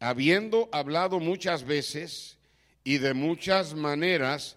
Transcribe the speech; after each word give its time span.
habiendo 0.00 0.68
hablado 0.72 1.20
muchas 1.20 1.64
veces 1.64 2.38
y 2.82 2.98
de 2.98 3.14
muchas 3.14 3.74
maneras 3.74 4.56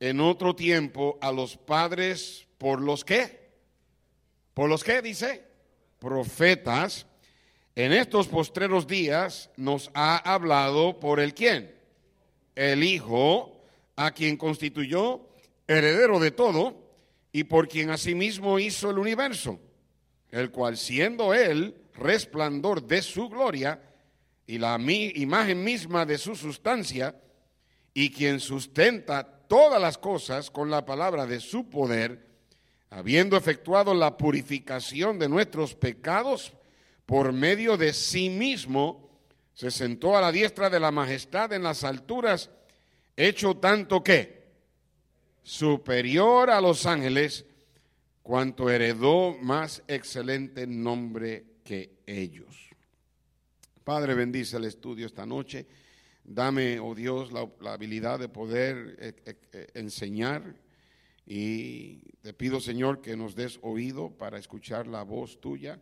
en 0.00 0.20
otro 0.20 0.54
tiempo 0.54 1.16
a 1.22 1.32
los 1.32 1.56
padres 1.56 2.46
por 2.58 2.80
los 2.80 3.04
que, 3.04 3.52
por 4.52 4.68
los 4.68 4.82
que 4.82 5.00
dice, 5.00 5.44
profetas, 5.98 7.06
en 7.76 7.92
estos 7.92 8.26
postreros 8.26 8.86
días 8.86 9.50
nos 9.56 9.90
ha 9.94 10.16
hablado 10.16 10.98
por 10.98 11.20
el 11.20 11.34
quién, 11.34 11.74
el 12.56 12.82
Hijo, 12.82 13.62
a 13.94 14.10
quien 14.10 14.36
constituyó 14.36 15.28
heredero 15.68 16.18
de 16.18 16.32
todo 16.32 16.74
y 17.32 17.44
por 17.44 17.68
quien 17.68 17.90
asimismo 17.90 18.58
hizo 18.58 18.90
el 18.90 18.98
universo, 18.98 19.60
el 20.30 20.50
cual 20.50 20.76
siendo 20.76 21.32
él 21.32 21.76
resplandor 21.94 22.82
de 22.82 23.02
su 23.02 23.28
gloria, 23.28 23.80
y 24.50 24.58
la 24.58 24.76
imagen 24.80 25.62
misma 25.62 26.04
de 26.04 26.18
su 26.18 26.34
sustancia, 26.34 27.14
y 27.94 28.10
quien 28.10 28.40
sustenta 28.40 29.24
todas 29.46 29.80
las 29.80 29.96
cosas 29.96 30.50
con 30.50 30.68
la 30.70 30.84
palabra 30.84 31.24
de 31.24 31.38
su 31.38 31.70
poder, 31.70 32.26
habiendo 32.90 33.36
efectuado 33.36 33.94
la 33.94 34.16
purificación 34.16 35.20
de 35.20 35.28
nuestros 35.28 35.76
pecados 35.76 36.52
por 37.06 37.32
medio 37.32 37.76
de 37.76 37.92
sí 37.92 38.28
mismo, 38.28 39.08
se 39.54 39.70
sentó 39.70 40.16
a 40.16 40.20
la 40.20 40.32
diestra 40.32 40.68
de 40.68 40.80
la 40.80 40.90
majestad 40.90 41.52
en 41.52 41.62
las 41.62 41.84
alturas, 41.84 42.50
hecho 43.16 43.56
tanto 43.56 44.02
que 44.02 44.48
superior 45.44 46.50
a 46.50 46.60
los 46.60 46.86
ángeles, 46.86 47.44
cuanto 48.24 48.68
heredó 48.68 49.36
más 49.40 49.84
excelente 49.86 50.66
nombre 50.66 51.44
que 51.62 52.00
ellos. 52.04 52.69
Padre, 53.84 54.14
bendice 54.14 54.58
el 54.58 54.66
estudio 54.66 55.06
esta 55.06 55.24
noche. 55.24 55.66
Dame, 56.22 56.78
oh 56.78 56.94
Dios, 56.94 57.32
la, 57.32 57.48
habilidad 57.72 58.18
de 58.18 58.28
poder 58.28 58.96
eh, 59.00 59.14
eh, 59.24 59.34
eh, 59.52 59.66
enseñar 59.74 60.54
y 61.26 62.02
te 62.20 62.34
pido, 62.34 62.60
Señor, 62.60 63.00
que 63.00 63.16
nos 63.16 63.34
des 63.34 63.58
oído 63.62 64.10
para 64.10 64.38
escuchar 64.38 64.86
la 64.86 65.02
voz 65.02 65.40
tuya. 65.40 65.80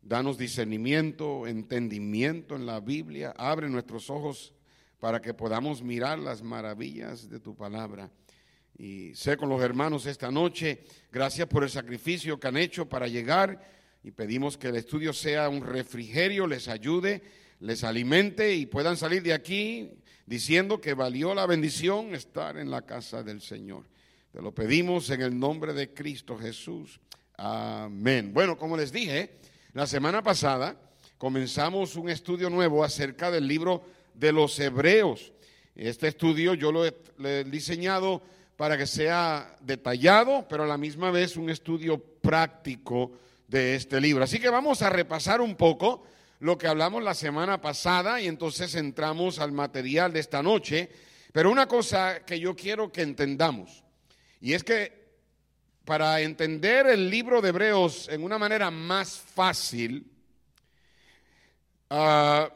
Danos 0.00 0.38
discernimiento, 0.38 1.46
entendimiento 1.46 2.56
en 2.56 2.64
la 2.64 2.80
Biblia. 2.80 3.34
Abre 3.36 3.68
nuestros 3.68 4.08
ojos 4.08 4.54
para 4.98 5.20
que 5.20 5.34
podamos 5.34 5.82
mirar 5.82 6.18
las 6.18 6.42
maravillas 6.42 7.28
de 7.28 7.38
tu 7.38 7.54
palabra. 7.54 8.10
Y 8.78 9.14
sé 9.14 9.36
con 9.36 9.50
los 9.50 9.60
hermanos 9.60 10.06
esta 10.06 10.30
noche, 10.30 10.84
gracias 11.12 11.48
por 11.48 11.64
el 11.64 11.70
sacrificio 11.70 12.40
que 12.40 12.48
han 12.48 12.56
hecho 12.56 12.88
para 12.88 13.08
llegar 13.08 13.75
y 14.06 14.12
pedimos 14.12 14.56
que 14.56 14.68
el 14.68 14.76
estudio 14.76 15.12
sea 15.12 15.48
un 15.48 15.66
refrigerio, 15.66 16.46
les 16.46 16.68
ayude, 16.68 17.22
les 17.58 17.82
alimente 17.82 18.54
y 18.54 18.64
puedan 18.64 18.96
salir 18.96 19.20
de 19.20 19.32
aquí 19.32 19.90
diciendo 20.26 20.80
que 20.80 20.94
valió 20.94 21.34
la 21.34 21.44
bendición 21.44 22.14
estar 22.14 22.56
en 22.56 22.70
la 22.70 22.82
casa 22.82 23.24
del 23.24 23.40
Señor. 23.40 23.82
Te 24.30 24.40
lo 24.40 24.54
pedimos 24.54 25.10
en 25.10 25.22
el 25.22 25.36
nombre 25.36 25.74
de 25.74 25.92
Cristo 25.92 26.38
Jesús. 26.38 27.00
Amén. 27.36 28.32
Bueno, 28.32 28.56
como 28.56 28.76
les 28.76 28.92
dije, 28.92 29.40
la 29.72 29.88
semana 29.88 30.22
pasada 30.22 30.80
comenzamos 31.18 31.96
un 31.96 32.08
estudio 32.08 32.48
nuevo 32.48 32.84
acerca 32.84 33.32
del 33.32 33.48
libro 33.48 33.82
de 34.14 34.30
los 34.30 34.56
Hebreos. 34.60 35.32
Este 35.74 36.06
estudio 36.06 36.54
yo 36.54 36.70
lo 36.70 36.86
he, 36.86 37.44
diseñado 37.50 38.22
para 38.56 38.78
que 38.78 38.86
sea 38.86 39.56
detallado, 39.62 40.46
pero 40.48 40.62
a 40.62 40.68
la 40.68 40.78
misma 40.78 41.10
vez 41.10 41.36
un 41.36 41.50
estudio 41.50 41.98
práctico 41.98 43.10
de 43.48 43.74
este 43.74 44.00
libro. 44.00 44.24
Así 44.24 44.38
que 44.38 44.48
vamos 44.48 44.82
a 44.82 44.90
repasar 44.90 45.40
un 45.40 45.54
poco 45.54 46.04
lo 46.40 46.58
que 46.58 46.66
hablamos 46.66 47.02
la 47.02 47.14
semana 47.14 47.60
pasada 47.60 48.20
y 48.20 48.26
entonces 48.26 48.74
entramos 48.74 49.38
al 49.38 49.52
material 49.52 50.12
de 50.12 50.20
esta 50.20 50.42
noche. 50.42 50.90
Pero 51.32 51.50
una 51.50 51.66
cosa 51.66 52.24
que 52.24 52.38
yo 52.40 52.54
quiero 52.54 52.90
que 52.90 53.02
entendamos, 53.02 53.84
y 54.40 54.54
es 54.54 54.64
que 54.64 55.06
para 55.84 56.20
entender 56.20 56.86
el 56.86 57.08
libro 57.08 57.40
de 57.40 57.50
Hebreos 57.50 58.08
en 58.08 58.24
una 58.24 58.38
manera 58.38 58.70
más 58.70 59.20
fácil, 59.34 60.10
ah, 61.90 62.50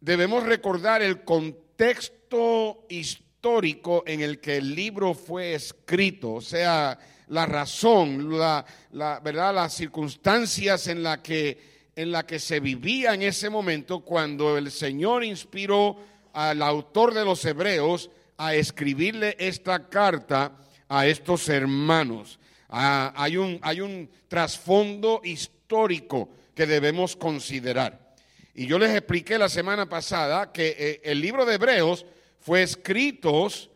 debemos 0.00 0.42
recordar 0.44 1.02
el 1.02 1.22
contexto 1.24 2.86
histórico 2.88 4.02
en 4.06 4.20
el 4.20 4.40
que 4.40 4.56
el 4.56 4.74
libro 4.74 5.14
fue 5.14 5.54
escrito, 5.54 6.34
o 6.34 6.40
sea, 6.40 6.98
la 7.28 7.46
razón, 7.46 8.38
la, 8.38 8.64
¿verdad? 8.92 9.54
las 9.54 9.74
circunstancias 9.74 10.86
en 10.86 11.02
la, 11.02 11.22
que, 11.22 11.90
en 11.96 12.12
la 12.12 12.24
que 12.24 12.38
se 12.38 12.60
vivía 12.60 13.14
en 13.14 13.22
ese 13.22 13.50
momento 13.50 14.00
cuando 14.00 14.56
el 14.56 14.70
Señor 14.70 15.24
inspiró 15.24 15.96
al 16.32 16.62
autor 16.62 17.14
de 17.14 17.24
los 17.24 17.44
Hebreos 17.44 18.10
a 18.36 18.54
escribirle 18.54 19.34
esta 19.38 19.88
carta 19.88 20.52
a 20.88 21.06
estos 21.06 21.48
hermanos. 21.48 22.38
Ah, 22.68 23.12
hay, 23.16 23.36
un, 23.36 23.58
hay 23.62 23.80
un 23.80 24.10
trasfondo 24.28 25.20
histórico 25.24 26.28
que 26.54 26.66
debemos 26.66 27.16
considerar. 27.16 28.14
Y 28.54 28.66
yo 28.66 28.78
les 28.78 28.90
expliqué 28.90 29.38
la 29.38 29.48
semana 29.48 29.88
pasada 29.88 30.52
que 30.52 30.76
eh, 30.78 31.00
el 31.04 31.20
libro 31.20 31.44
de 31.44 31.54
Hebreos 31.54 32.06
fue 32.40 32.62
escritos, 32.62 33.70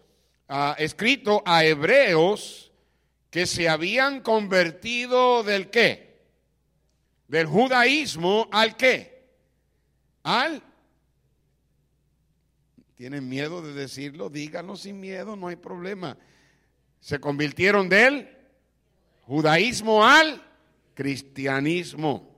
ah, 0.49 0.77
escrito 0.79 1.43
a 1.45 1.65
hebreos 1.65 2.70
que 3.31 3.47
se 3.47 3.69
habían 3.69 4.21
convertido 4.21 5.43
del 5.43 5.71
qué? 5.71 6.19
Del 7.29 7.47
judaísmo 7.47 8.49
al 8.51 8.77
qué? 8.77 9.25
Al... 10.25 10.63
¿Tienen 12.97 13.29
miedo 13.29 13.63
de 13.63 13.73
decirlo? 13.73 14.29
Díganlo 14.29 14.77
sin 14.77 15.01
miedo, 15.01 15.37
no 15.37 15.49
hay 15.49 15.57
problema. 15.57 16.19
Se 17.01 17.19
convirtieron 17.19 17.89
del 17.89 18.29
judaísmo 19.23 20.05
al 20.05 20.45
cristianismo. 20.95 22.29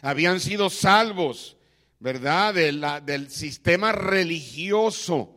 Habían 0.00 0.38
sido 0.38 0.70
salvos, 0.70 1.56
¿verdad? 1.98 2.54
del 2.54 3.30
sistema 3.30 3.90
religioso 3.90 5.34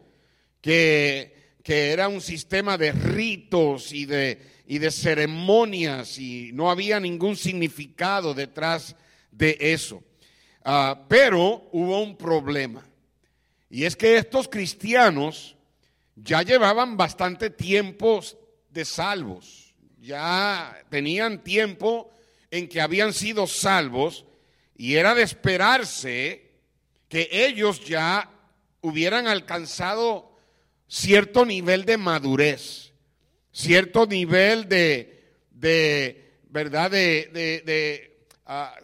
que 0.62 1.41
que 1.64 1.92
era 1.92 2.08
un 2.08 2.22
sistema 2.22 2.78
de 2.78 2.92
ritos 2.92 3.92
y 3.94 4.06
de, 4.06 4.42
y 4.68 4.80
de 4.80 4.92
ceremonias 4.92 6.18
y 6.18 6.52
no 6.54 6.72
había 6.72 7.00
ningún 7.00 7.36
significado 7.36 8.34
detrás 8.34 8.96
de 9.32 9.58
eso. 9.60 10.04
Ah, 10.64 11.06
pero 11.08 11.70
hubo 11.72 12.02
un 12.02 12.18
problema. 12.18 12.86
Y 13.70 13.86
es 13.86 13.96
que 13.96 14.18
estos 14.18 14.48
cristianos 14.48 15.56
ya 16.16 16.42
llevaban 16.42 16.98
bastante 16.98 17.50
tiempo 17.50 18.22
de 18.70 18.86
salvos. 18.86 19.74
Ya 20.00 20.84
tenían 20.90 21.44
tiempo 21.44 22.12
en 22.50 22.68
que 22.68 22.82
habían 22.82 23.14
sido 23.14 23.48
salvos 23.48 24.26
y 24.76 24.96
era 24.96 25.14
de 25.16 25.24
esperarse 25.24 26.52
que 27.08 27.30
ellos 27.32 27.86
ya 27.86 28.30
hubieran 28.82 29.28
alcanzado 29.28 30.31
cierto 30.92 31.46
nivel 31.46 31.86
de 31.86 31.96
madurez, 31.96 32.92
cierto 33.54 34.06
nivel 34.06 34.68
de, 34.68 35.38
de 35.52 36.34
¿verdad?, 36.50 36.92
de, 36.92 37.30
de, 37.32 37.62
de, 37.62 38.26
ah, 38.46 38.76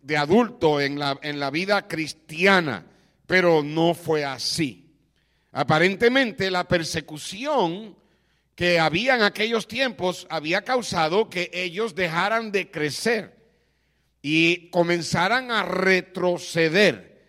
de 0.00 0.16
adulto 0.16 0.80
en 0.80 0.96
la, 0.96 1.18
en 1.22 1.40
la 1.40 1.50
vida 1.50 1.88
cristiana, 1.88 2.86
pero 3.26 3.64
no 3.64 3.94
fue 3.94 4.24
así. 4.24 4.94
Aparentemente 5.50 6.52
la 6.52 6.68
persecución 6.68 7.96
que 8.54 8.78
había 8.78 9.16
en 9.16 9.22
aquellos 9.22 9.66
tiempos 9.66 10.28
había 10.30 10.62
causado 10.62 11.28
que 11.28 11.50
ellos 11.52 11.96
dejaran 11.96 12.52
de 12.52 12.70
crecer 12.70 13.36
y 14.22 14.70
comenzaran 14.70 15.50
a 15.50 15.64
retroceder. 15.64 17.26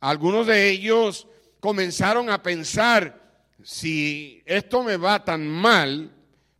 Algunos 0.00 0.48
de 0.48 0.70
ellos 0.70 1.28
comenzaron 1.60 2.30
a 2.30 2.42
pensar, 2.42 3.25
si 3.62 4.42
esto 4.46 4.82
me 4.82 4.96
va 4.96 5.24
tan 5.24 5.46
mal 5.46 6.12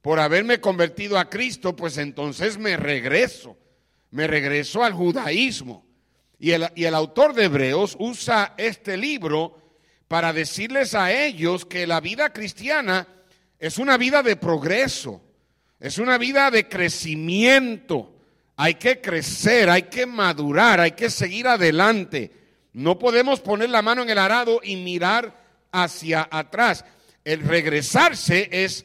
por 0.03 0.21
haberme 0.21 0.61
convertido 0.61 1.19
a 1.19 1.29
Cristo, 1.29 1.75
pues 1.75 1.99
entonces 1.99 2.59
me 2.59 2.77
regreso, 2.77 3.57
me 4.11 4.27
regreso 4.27 4.85
al 4.85 4.93
judaísmo. 4.93 5.85
Y 6.39 6.53
el, 6.53 6.69
y 6.75 6.85
el 6.85 6.95
autor 6.95 7.35
de 7.35 7.45
Hebreos 7.45 7.97
usa 7.99 8.55
este 8.57 8.97
libro 8.97 9.59
para 10.09 10.33
decirles 10.33 10.95
a 10.95 11.13
ellos 11.13 11.65
que 11.65 11.87
la 11.87 12.01
vida 12.01 12.33
cristiana 12.33 13.09
es 13.59 13.79
una 13.79 13.97
vida 13.97 14.23
de 14.23 14.37
progreso, 14.37 15.23
es 15.81 15.99
una 15.99 16.19
vida 16.19 16.51
de 16.51 16.69
crecimiento. 16.69 18.13
Hay 18.57 18.75
que 18.75 19.01
crecer, 19.01 19.69
hay 19.69 19.83
que 19.85 20.07
madurar, 20.07 20.81
hay 20.81 20.93
que 20.93 21.11
seguir 21.11 21.47
adelante. 21.47 22.33
No 22.73 22.99
podemos 22.99 23.41
poner 23.41 23.71
la 23.71 23.83
mano 23.83 24.03
en 24.03 24.11
el 24.11 24.19
arado 24.19 24.61
y 24.63 24.77
mirar 24.77 25.46
hacia 25.85 26.29
atrás. 26.31 26.85
El 27.25 27.41
regresarse 27.41 28.49
es 28.51 28.85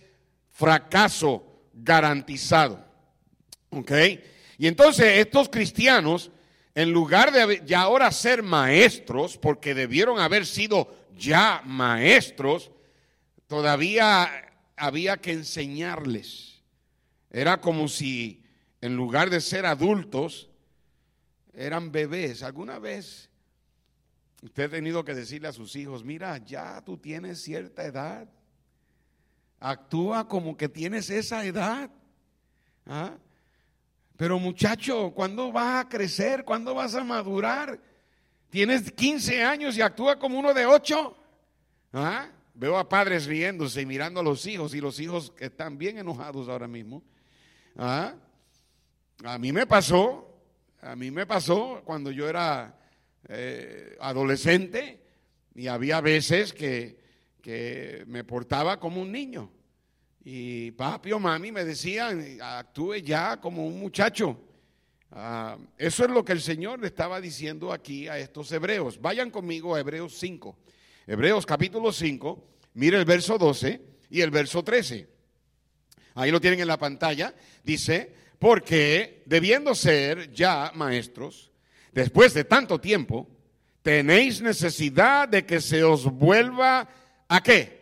fracaso 0.49 1.63
garantizado. 1.73 2.85
¿Ok? 3.69 3.91
Y 4.57 4.67
entonces 4.67 5.17
estos 5.17 5.49
cristianos, 5.49 6.31
en 6.75 6.91
lugar 6.91 7.31
de 7.31 7.63
ya 7.65 7.81
ahora 7.81 8.11
ser 8.11 8.43
maestros, 8.43 9.37
porque 9.37 9.73
debieron 9.73 10.19
haber 10.19 10.45
sido 10.45 10.93
ya 11.17 11.61
maestros, 11.65 12.71
todavía 13.47 14.29
había 14.75 15.17
que 15.17 15.31
enseñarles. 15.31 16.61
Era 17.31 17.61
como 17.61 17.87
si 17.87 18.43
en 18.81 18.95
lugar 18.95 19.29
de 19.29 19.41
ser 19.41 19.65
adultos, 19.65 20.49
eran 21.53 21.91
bebés. 21.91 22.43
¿Alguna 22.43 22.77
vez 22.77 23.30
usted 24.41 24.63
ha 24.63 24.69
tenido 24.69 25.03
que 25.05 25.13
decirle 25.13 25.47
a 25.47 25.53
sus 25.53 25.75
hijos, 25.75 26.03
mira, 26.03 26.37
ya 26.37 26.81
tú 26.83 26.97
tienes 26.97 27.41
cierta 27.41 27.83
edad? 27.85 28.27
Actúa 29.59 30.27
como 30.27 30.57
que 30.57 30.67
tienes 30.67 31.09
esa 31.09 31.45
edad. 31.45 31.89
¿Ah? 32.85 33.15
Pero 34.17 34.39
muchacho, 34.39 35.11
¿cuándo 35.11 35.51
vas 35.51 35.85
a 35.85 35.89
crecer? 35.89 36.43
¿Cuándo 36.43 36.73
vas 36.73 36.95
a 36.95 37.03
madurar? 37.03 37.79
Tienes 38.49 38.91
15 38.91 39.43
años 39.43 39.77
y 39.77 39.81
actúa 39.81 40.17
como 40.17 40.39
uno 40.39 40.53
de 40.53 40.65
8. 40.65 41.17
¿Ah? 41.93 42.29
Veo 42.53 42.77
a 42.77 42.89
padres 42.89 43.25
riéndose 43.27 43.81
y 43.81 43.85
mirando 43.85 44.19
a 44.19 44.23
los 44.23 44.45
hijos 44.45 44.73
y 44.73 44.81
los 44.81 44.99
hijos 44.99 45.31
que 45.31 45.45
están 45.45 45.77
bien 45.77 45.99
enojados 45.99 46.49
ahora 46.49 46.67
mismo. 46.67 47.03
¿Ah? 47.77 48.15
A 49.23 49.37
mí 49.37 49.51
me 49.51 49.67
pasó, 49.67 50.41
a 50.81 50.95
mí 50.95 51.11
me 51.11 51.25
pasó 51.27 51.81
cuando 51.85 52.09
yo 52.11 52.27
era 52.27 52.80
eh, 53.29 53.97
adolescente 53.99 55.01
y 55.55 55.67
había 55.67 56.01
veces 56.01 56.53
que, 56.53 56.97
que 57.41 58.03
me 58.07 58.23
portaba 58.23 58.79
como 58.79 59.01
un 59.01 59.11
niño. 59.11 59.51
Y 60.23 60.71
papi 60.71 61.11
o 61.13 61.19
mami 61.19 61.51
me 61.51 61.65
decían, 61.65 62.37
actúe 62.41 62.95
ya 62.97 63.39
como 63.39 63.65
un 63.65 63.79
muchacho. 63.79 64.39
Ah, 65.11 65.57
eso 65.77 66.05
es 66.05 66.11
lo 66.11 66.23
que 66.23 66.31
el 66.31 66.41
Señor 66.41 66.79
le 66.79 66.87
estaba 66.87 67.19
diciendo 67.19 67.73
aquí 67.73 68.07
a 68.07 68.17
estos 68.17 68.51
hebreos. 68.51 69.01
Vayan 69.01 69.29
conmigo 69.29 69.75
a 69.75 69.79
Hebreos 69.79 70.17
5. 70.17 70.57
Hebreos 71.07 71.45
capítulo 71.45 71.91
5, 71.91 72.47
mire 72.75 72.97
el 72.97 73.05
verso 73.05 73.37
12 73.37 73.81
y 74.09 74.21
el 74.21 74.31
verso 74.31 74.63
13. 74.63 75.09
Ahí 76.15 76.31
lo 76.31 76.39
tienen 76.39 76.59
en 76.59 76.67
la 76.67 76.77
pantalla. 76.77 77.33
Dice, 77.63 78.13
porque 78.39 79.23
debiendo 79.25 79.75
ser 79.75 80.31
ya 80.31 80.71
maestros, 80.75 81.50
después 81.91 82.33
de 82.33 82.43
tanto 82.43 82.79
tiempo, 82.79 83.27
tenéis 83.81 84.41
necesidad 84.41 85.27
de 85.27 85.45
que 85.45 85.61
se 85.61 85.83
os 85.83 86.05
vuelva 86.05 86.87
a 87.27 87.41
qué? 87.41 87.81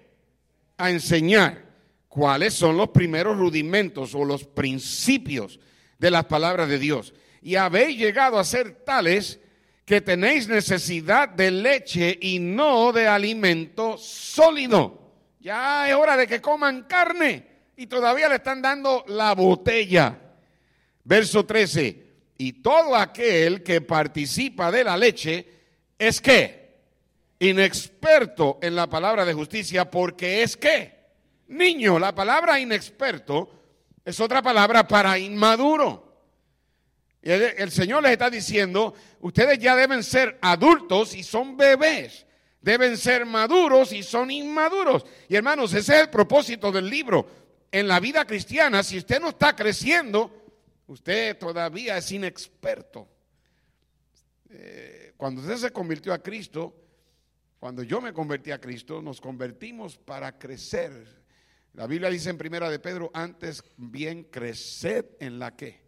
A 0.77 0.91
enseñar 0.91 1.65
cuáles 2.07 2.53
son 2.53 2.77
los 2.77 2.89
primeros 2.89 3.37
rudimentos 3.37 4.15
o 4.15 4.25
los 4.25 4.45
principios 4.45 5.59
de 5.97 6.11
las 6.11 6.25
palabras 6.25 6.69
de 6.69 6.79
Dios. 6.79 7.13
Y 7.41 7.55
habéis 7.55 7.97
llegado 7.97 8.39
a 8.39 8.43
ser 8.43 8.83
tales 8.83 9.39
que 9.85 10.01
tenéis 10.01 10.47
necesidad 10.47 11.29
de 11.29 11.51
leche 11.51 12.17
y 12.21 12.39
no 12.39 12.91
de 12.91 13.07
alimento 13.07 13.97
sólido. 13.97 14.99
Ya 15.39 15.89
es 15.89 15.95
hora 15.95 16.15
de 16.17 16.27
que 16.27 16.41
coman 16.41 16.83
carne 16.83 17.47
y 17.75 17.87
todavía 17.87 18.29
le 18.29 18.35
están 18.35 18.61
dando 18.61 19.03
la 19.07 19.33
botella. 19.33 20.19
Verso 21.03 21.45
13. 21.45 22.08
Y 22.41 22.53
todo 22.53 22.95
aquel 22.95 23.63
que 23.63 23.81
participa 23.81 24.71
de 24.71 24.85
la 24.85 24.95
leche 24.95 25.45
es 25.99 26.21
que 26.21 26.69
inexperto 27.37 28.59
en 28.61 28.77
la 28.77 28.87
palabra 28.87 29.25
de 29.25 29.33
justicia 29.33 29.91
porque 29.91 30.41
es 30.41 30.55
que 30.55 30.99
niño. 31.49 31.99
La 31.99 32.15
palabra 32.15 32.57
inexperto 32.57 33.49
es 34.05 34.21
otra 34.21 34.41
palabra 34.41 34.87
para 34.87 35.19
inmaduro. 35.19 36.23
El, 37.21 37.41
el, 37.57 37.71
Señor 37.71 38.03
les 38.03 38.13
está 38.13 38.29
diciendo, 38.29 38.93
ustedes 39.19 39.59
ya 39.59 39.75
deben 39.75 40.01
ser 40.01 40.37
adultos 40.41 41.15
y 41.15 41.23
son 41.23 41.57
bebés. 41.57 42.25
Deben 42.61 42.95
ser 42.95 43.25
maduros 43.25 43.91
y 43.91 44.01
son 44.01 44.31
inmaduros. 44.31 45.05
Y 45.27 45.35
hermanos, 45.35 45.73
ese 45.73 45.93
es 45.93 46.01
el 46.03 46.09
propósito 46.09 46.71
del 46.71 46.89
libro. 46.89 47.27
En 47.69 47.89
la 47.89 47.99
vida 47.99 48.23
cristiana, 48.23 48.81
si 48.81 48.97
usted 48.97 49.19
no 49.19 49.29
está 49.29 49.57
creciendo, 49.57 50.38
usted 50.89 51.37
todavía 51.37 51.97
es 51.97 52.11
inexperto. 52.11 53.07
Eh, 54.49 55.13
cuando 55.17 55.41
usted 55.41 55.57
se 55.57 55.71
convirtió 55.71 56.13
a 56.13 56.21
Cristo, 56.21 56.75
cuando 57.59 57.81
yo 57.83 58.01
me 58.01 58.13
convertí 58.13 58.51
a 58.51 58.61
Cristo, 58.61 59.01
nos 59.01 59.19
convertimos 59.19 59.97
para 59.97 60.37
crecer 60.37 61.19
la 61.73 61.87
Biblia 61.87 62.09
dice 62.09 62.29
en 62.29 62.37
primera 62.37 62.69
de 62.69 62.79
Pedro, 62.79 63.11
antes 63.13 63.63
bien 63.77 64.23
creced 64.23 65.05
en 65.19 65.39
la 65.39 65.55
que, 65.55 65.79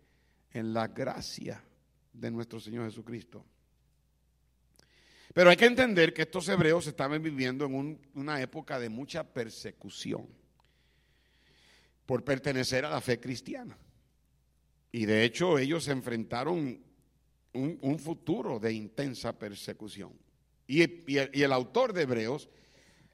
en 0.51 0.73
la 0.73 0.87
gracia 0.87 1.63
de 2.13 2.31
nuestro 2.31 2.59
Señor 2.59 2.85
Jesucristo. 2.85 3.45
Pero 5.33 5.49
hay 5.49 5.57
que 5.57 5.65
entender 5.65 6.13
que 6.13 6.23
estos 6.23 6.47
hebreos 6.49 6.87
estaban 6.87 7.21
viviendo 7.21 7.65
en 7.65 7.99
una 8.13 8.41
época 8.41 8.79
de 8.79 8.89
mucha 8.89 9.23
persecución 9.23 10.27
por 12.05 12.23
pertenecer 12.23 12.85
a 12.85 12.89
la 12.89 13.01
fe 13.01 13.19
cristiana. 13.19 13.77
Y 14.91 15.05
de 15.05 15.23
hecho 15.23 15.57
ellos 15.57 15.85
se 15.85 15.91
enfrentaron 15.91 16.81
un, 17.53 17.79
un 17.81 17.99
futuro 17.99 18.59
de 18.59 18.73
intensa 18.73 19.37
persecución. 19.37 20.11
Y, 20.67 20.83
el, 21.17 21.51
autor 21.51 21.93
de 21.93 22.03
Hebreos 22.03 22.49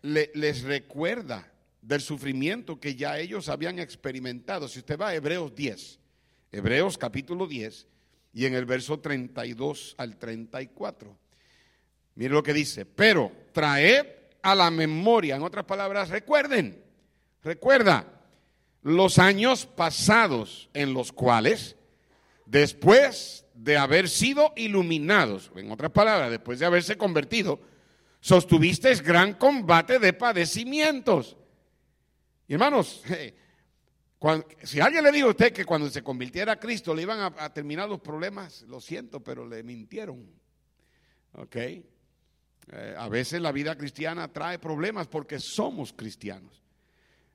le, 0.01 0.31
les 0.35 0.62
recuerda 0.63 1.51
del 1.81 2.01
sufrimiento 2.01 2.79
que 2.79 2.95
ya 2.95 3.18
ellos 3.18 3.50
habían 3.50 3.79
experimentado. 3.79 4.68
Si 4.68 4.79
usted 4.79 5.00
va 5.00 5.09
a 5.09 5.15
Hebreos 5.15 5.56
10, 5.56 6.00
Hebreos 6.51 6.97
capítulo 6.97 7.47
10, 7.47 7.88
y 8.33 8.45
en 8.45 8.53
el 8.53 8.65
verso 8.65 9.00
32 9.00 9.95
al 9.97 10.18
34, 10.18 11.18
mire 12.15 12.33
lo 12.33 12.44
que 12.44 12.53
dice, 12.53 12.85
pero 12.85 13.31
traed 13.51 14.06
a 14.44 14.53
la 14.53 14.69
memoria, 14.69 15.35
en 15.35 15.41
otras 15.41 15.65
palabras, 15.65 16.09
recuerden, 16.09 16.83
recuerda 17.44 18.17
los 18.81 19.19
años 19.19 19.66
pasados 19.66 20.69
en 20.74 20.94
los 20.94 21.12
cuales, 21.12 21.76
después 22.46 23.46
de 23.54 23.78
haber 23.78 24.07
sido 24.10 24.54
iluminados, 24.56 25.52
en 25.56 25.72
otras 25.72 25.92
palabras, 25.92 26.31
después 26.31 26.60
de 26.60 26.66
haberse 26.66 26.98
convertido, 26.98 27.60
sostuvisteis 28.19 29.02
gran 29.02 29.34
combate 29.34 30.00
de 30.00 30.14
padecimientos 30.14 31.38
y 32.48 32.54
hermanos, 32.54 33.04
si 34.64 34.80
alguien 34.80 35.04
le 35.04 35.12
dijo 35.12 35.28
a 35.28 35.31
usted 35.31 35.52
que 35.52 35.66
cuando 35.66 35.90
se 35.90 36.02
convirtiera 36.02 36.54
a 36.54 36.60
Cristo 36.60 36.96
le 36.96 37.02
iban 37.02 37.34
a, 37.38 37.54
terminar 37.54 37.90
los 37.90 38.00
problemas, 38.00 38.62
lo 38.64 38.80
siento, 38.80 39.22
pero 39.22 39.46
le 39.46 39.64
mintieron. 39.64 40.26
¿Ok? 41.34 41.56
Eh, 41.56 42.96
a 42.98 43.07
veces 43.10 43.42
la 43.42 43.52
vida 43.52 43.78
cristiana 43.78 44.31
trae 44.31 44.60
problemas 44.60 45.07
porque 45.07 45.40
somos 45.40 45.94
cristianos. 45.94 46.64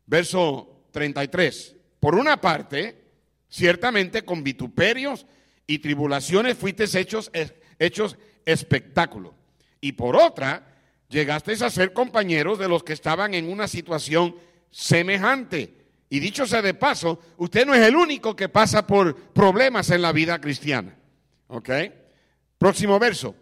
Verso 0.07 0.82
33. 0.93 1.77
Por 1.99 2.15
una 2.15 2.41
parte, 2.41 3.03
ciertamente 3.49 4.25
con 4.25 4.45
vituperios 4.45 5.27
y 5.67 5.79
tribulaciones 5.79 6.57
fuisteis 6.57 6.95
hechos, 6.95 7.31
hechos 7.79 8.17
espectáculo. 8.45 9.35
Y 9.81 9.93
por 9.93 10.17
otra, 10.17 10.67
llegasteis 11.09 11.63
a 11.63 11.71
ser 11.71 11.93
compañeros 11.93 12.59
de 12.59 12.69
los 12.69 12.85
que 12.85 12.93
estaban 12.93 13.35
en 13.35 13.51
una 13.51 13.67
situación 13.69 14.37
semejante. 14.71 15.83
Y 16.09 16.21
dicho 16.21 16.47
sea 16.47 16.63
de 16.63 16.75
paso, 16.75 17.21
usted 17.39 17.67
no 17.67 17.75
es 17.75 17.81
el 17.81 17.97
único 17.97 18.37
que 18.37 18.49
pasa 18.49 18.87
por 18.87 19.17
problemas 19.33 19.91
en 19.91 20.03
la 20.03 20.13
vida 20.13 20.41
cristiana. 20.41 20.97
¿Ok? 21.49 21.71
Próximo 22.59 22.99
verso. 22.99 23.35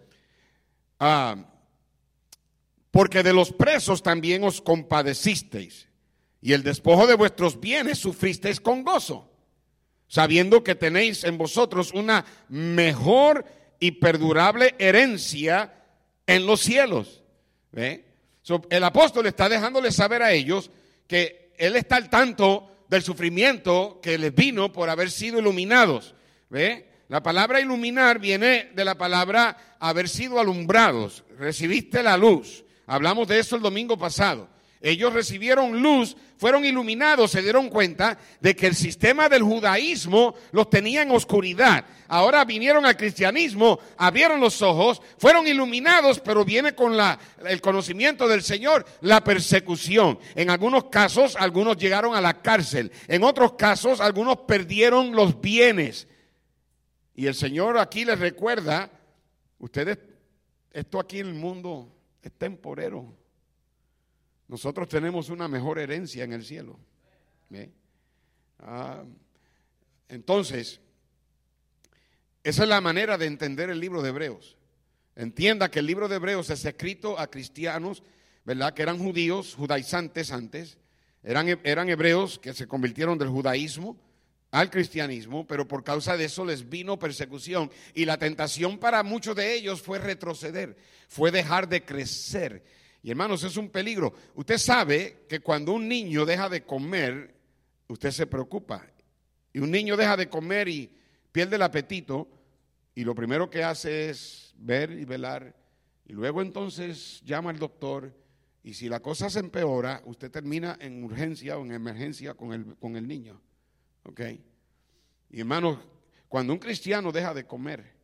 Ah, 0.99 1.37
porque 2.91 3.23
de 3.23 3.33
los 3.33 3.53
presos 3.53 4.03
también 4.03 4.45
os 4.45 4.61
compadecisteis, 4.61 5.89
y 6.41 6.53
el 6.53 6.63
despojo 6.63 7.07
de 7.07 7.15
vuestros 7.15 7.61
bienes 7.61 7.99
sufristeis 7.99 8.61
con 8.61 8.83
gozo, 8.83 9.31
sabiendo 10.09 10.65
que 10.65 10.75
tenéis 10.75 11.25
en 11.25 11.39
vosotros 11.39 11.93
una 11.93 12.25
mejor 12.49 13.45
y 13.79 13.93
perdurable 13.93 14.75
herencia 14.79 15.75
en 16.27 16.47
los 16.47 16.61
cielos. 16.61 17.23
el 17.73 18.85
apóstol 18.85 19.27
está 19.27 19.49
dejándole 19.49 19.93
saber 19.93 20.23
a 20.23 20.33
ellos 20.33 20.71
que 21.07 21.53
Él 21.59 21.77
está 21.77 21.97
al 21.97 22.09
tanto 22.09 22.85
del 22.89 23.03
sufrimiento 23.03 24.01
que 24.03 24.19
les 24.19 24.35
vino 24.35 24.73
por 24.73 24.91
haber 24.91 25.11
sido 25.11 25.39
iluminados. 25.39 26.15
¿Ve? 26.49 26.89
La 27.09 27.23
palabra 27.23 27.61
iluminar 27.61 28.19
viene 28.19 28.71
de 28.75 28.85
la 28.85 28.97
palabra 28.97 29.77
haber 29.81 30.09
sido 30.09 30.39
alumbrados. 30.39 31.25
Recibiste 31.39 32.03
la 32.03 32.17
luz. 32.17 32.65
Hablamos 32.87 33.29
de 33.29 33.39
eso 33.39 33.57
el 33.57 33.63
domingo 33.63 33.97
pasado. 33.97 34.49
Ellos 34.81 35.13
recibieron 35.13 35.83
luz, 35.83 36.17
fueron 36.41 36.65
iluminados, 36.65 37.33
se 37.33 37.43
dieron 37.43 37.69
cuenta 37.69 38.17
de 38.41 38.57
que 38.57 38.67
el 38.67 38.75
sistema 38.75 39.29
del 39.29 39.43
judaísmo 39.43 40.35
los 40.53 40.71
tenía 40.71 41.03
en 41.03 41.11
oscuridad. 41.11 41.85
Ahora 42.09 42.47
vinieron 42.47 42.87
al 42.87 42.97
cristianismo, 42.97 43.79
abrieron 43.99 44.41
los 44.41 44.63
ojos, 44.63 45.03
fueron 45.19 45.47
iluminados, 45.47 46.19
pero 46.19 46.43
viene 46.43 46.75
con 46.75 46.97
la, 46.97 47.19
el 47.45 47.61
conocimiento 47.61 48.27
del 48.27 48.43
Señor 48.43 48.87
la 49.03 49.23
persecución. 49.23 50.19
En 50.35 50.49
algunos 50.49 50.85
casos, 50.85 51.37
algunos 51.37 51.77
llegaron 51.77 52.17
a 52.17 52.23
la 52.23 52.41
cárcel. 52.41 52.91
En 53.07 53.23
otros 53.23 53.53
casos, 53.53 54.01
algunos 54.01 54.39
perdieron 54.39 55.15
los 55.15 55.43
bienes. 55.43 56.09
Y 57.15 57.27
el 57.27 57.35
Señor 57.35 57.77
aquí 57.77 58.07
les 58.07 58.19
recuerda, 58.19 58.91
ustedes, 59.59 59.99
esto 60.73 60.99
aquí 60.99 61.21
en 61.21 61.27
el 61.27 61.35
mundo 61.35 61.93
es 62.23 62.33
temporero. 62.33 63.20
Nosotros 64.51 64.89
tenemos 64.89 65.29
una 65.29 65.47
mejor 65.47 65.79
herencia 65.79 66.25
en 66.25 66.33
el 66.33 66.45
cielo. 66.45 66.77
Ah, 68.59 69.05
entonces, 70.09 70.81
esa 72.43 72.63
es 72.65 72.69
la 72.69 72.81
manera 72.81 73.17
de 73.17 73.27
entender 73.27 73.71
el 73.71 73.79
libro 73.79 74.03
de 74.03 74.09
Hebreos. 74.09 74.57
Entienda 75.15 75.71
que 75.71 75.79
el 75.79 75.87
libro 75.87 76.09
de 76.09 76.17
Hebreos 76.17 76.51
es 76.51 76.65
escrito 76.65 77.17
a 77.17 77.29
cristianos, 77.29 78.03
¿verdad? 78.45 78.75
Que 78.75 78.83
eran 78.83 78.99
judíos, 78.99 79.55
judaizantes 79.55 80.33
antes, 80.33 80.79
eran, 81.23 81.47
eran 81.63 81.89
hebreos 81.89 82.41
que 82.41 82.53
se 82.53 82.67
convirtieron 82.67 83.19
del 83.19 83.29
judaísmo 83.29 84.01
al 84.51 84.69
cristianismo, 84.69 85.47
pero 85.47 85.69
por 85.69 85.85
causa 85.85 86.17
de 86.17 86.25
eso 86.25 86.45
les 86.45 86.69
vino 86.69 86.99
persecución. 86.99 87.71
Y 87.95 88.05
la 88.05 88.19
tentación 88.19 88.79
para 88.79 89.05
muchos 89.05 89.37
de 89.37 89.55
ellos 89.55 89.81
fue 89.81 90.01
retroceder, 90.01 90.77
fue 91.07 91.31
dejar 91.31 91.69
de 91.69 91.85
crecer 91.85 92.65
y 93.03 93.11
hermanos, 93.11 93.43
es 93.45 93.57
un 93.57 93.71
peligro. 93.71 94.13
Usted 94.35 94.59
sabe 94.59 95.25
que 95.29 95.41
cuando 95.41 95.73
un 95.73 95.89
niño 95.89 96.27
deja 96.27 96.49
de 96.49 96.65
comer, 96.65 97.35
usted 97.89 98.11
se 98.11 98.27
preocupa. 98.27 98.87
Y 99.53 99.59
un 99.59 99.71
niño 99.71 99.97
deja 99.97 100.17
de 100.17 100.29
comer 100.29 100.69
y 100.69 100.93
pierde 101.33 101.57
el 101.57 101.63
apetito, 101.63 102.29
y 102.95 103.05
lo 103.05 103.15
primero 103.15 103.49
que 103.49 103.65
hace 103.65 104.11
es 104.11 104.55
ver 104.59 104.91
y 104.93 105.05
velar, 105.05 105.57
y 106.07 106.13
luego 106.13 106.43
entonces 106.43 107.23
llama 107.25 107.51
al 107.51 107.59
doctor, 107.59 108.13
y 108.63 108.75
si 108.75 108.89
la 108.89 109.01
cosa 109.01 109.31
se 109.31 109.39
empeora, 109.39 110.03
usted 110.05 110.31
termina 110.31 110.77
en 110.81 111.03
urgencia 111.03 111.57
o 111.57 111.65
en 111.65 111.73
emergencia 111.73 112.35
con 112.35 112.53
el, 112.53 112.77
con 112.77 112.97
el 112.97 113.09
niño. 113.09 113.41
¿Ok? 114.03 114.21
Y 115.31 115.41
hermanos, 115.41 115.79
cuando 116.29 116.53
un 116.53 116.59
cristiano 116.59 117.11
deja 117.11 117.33
de 117.33 117.47
comer, 117.47 117.95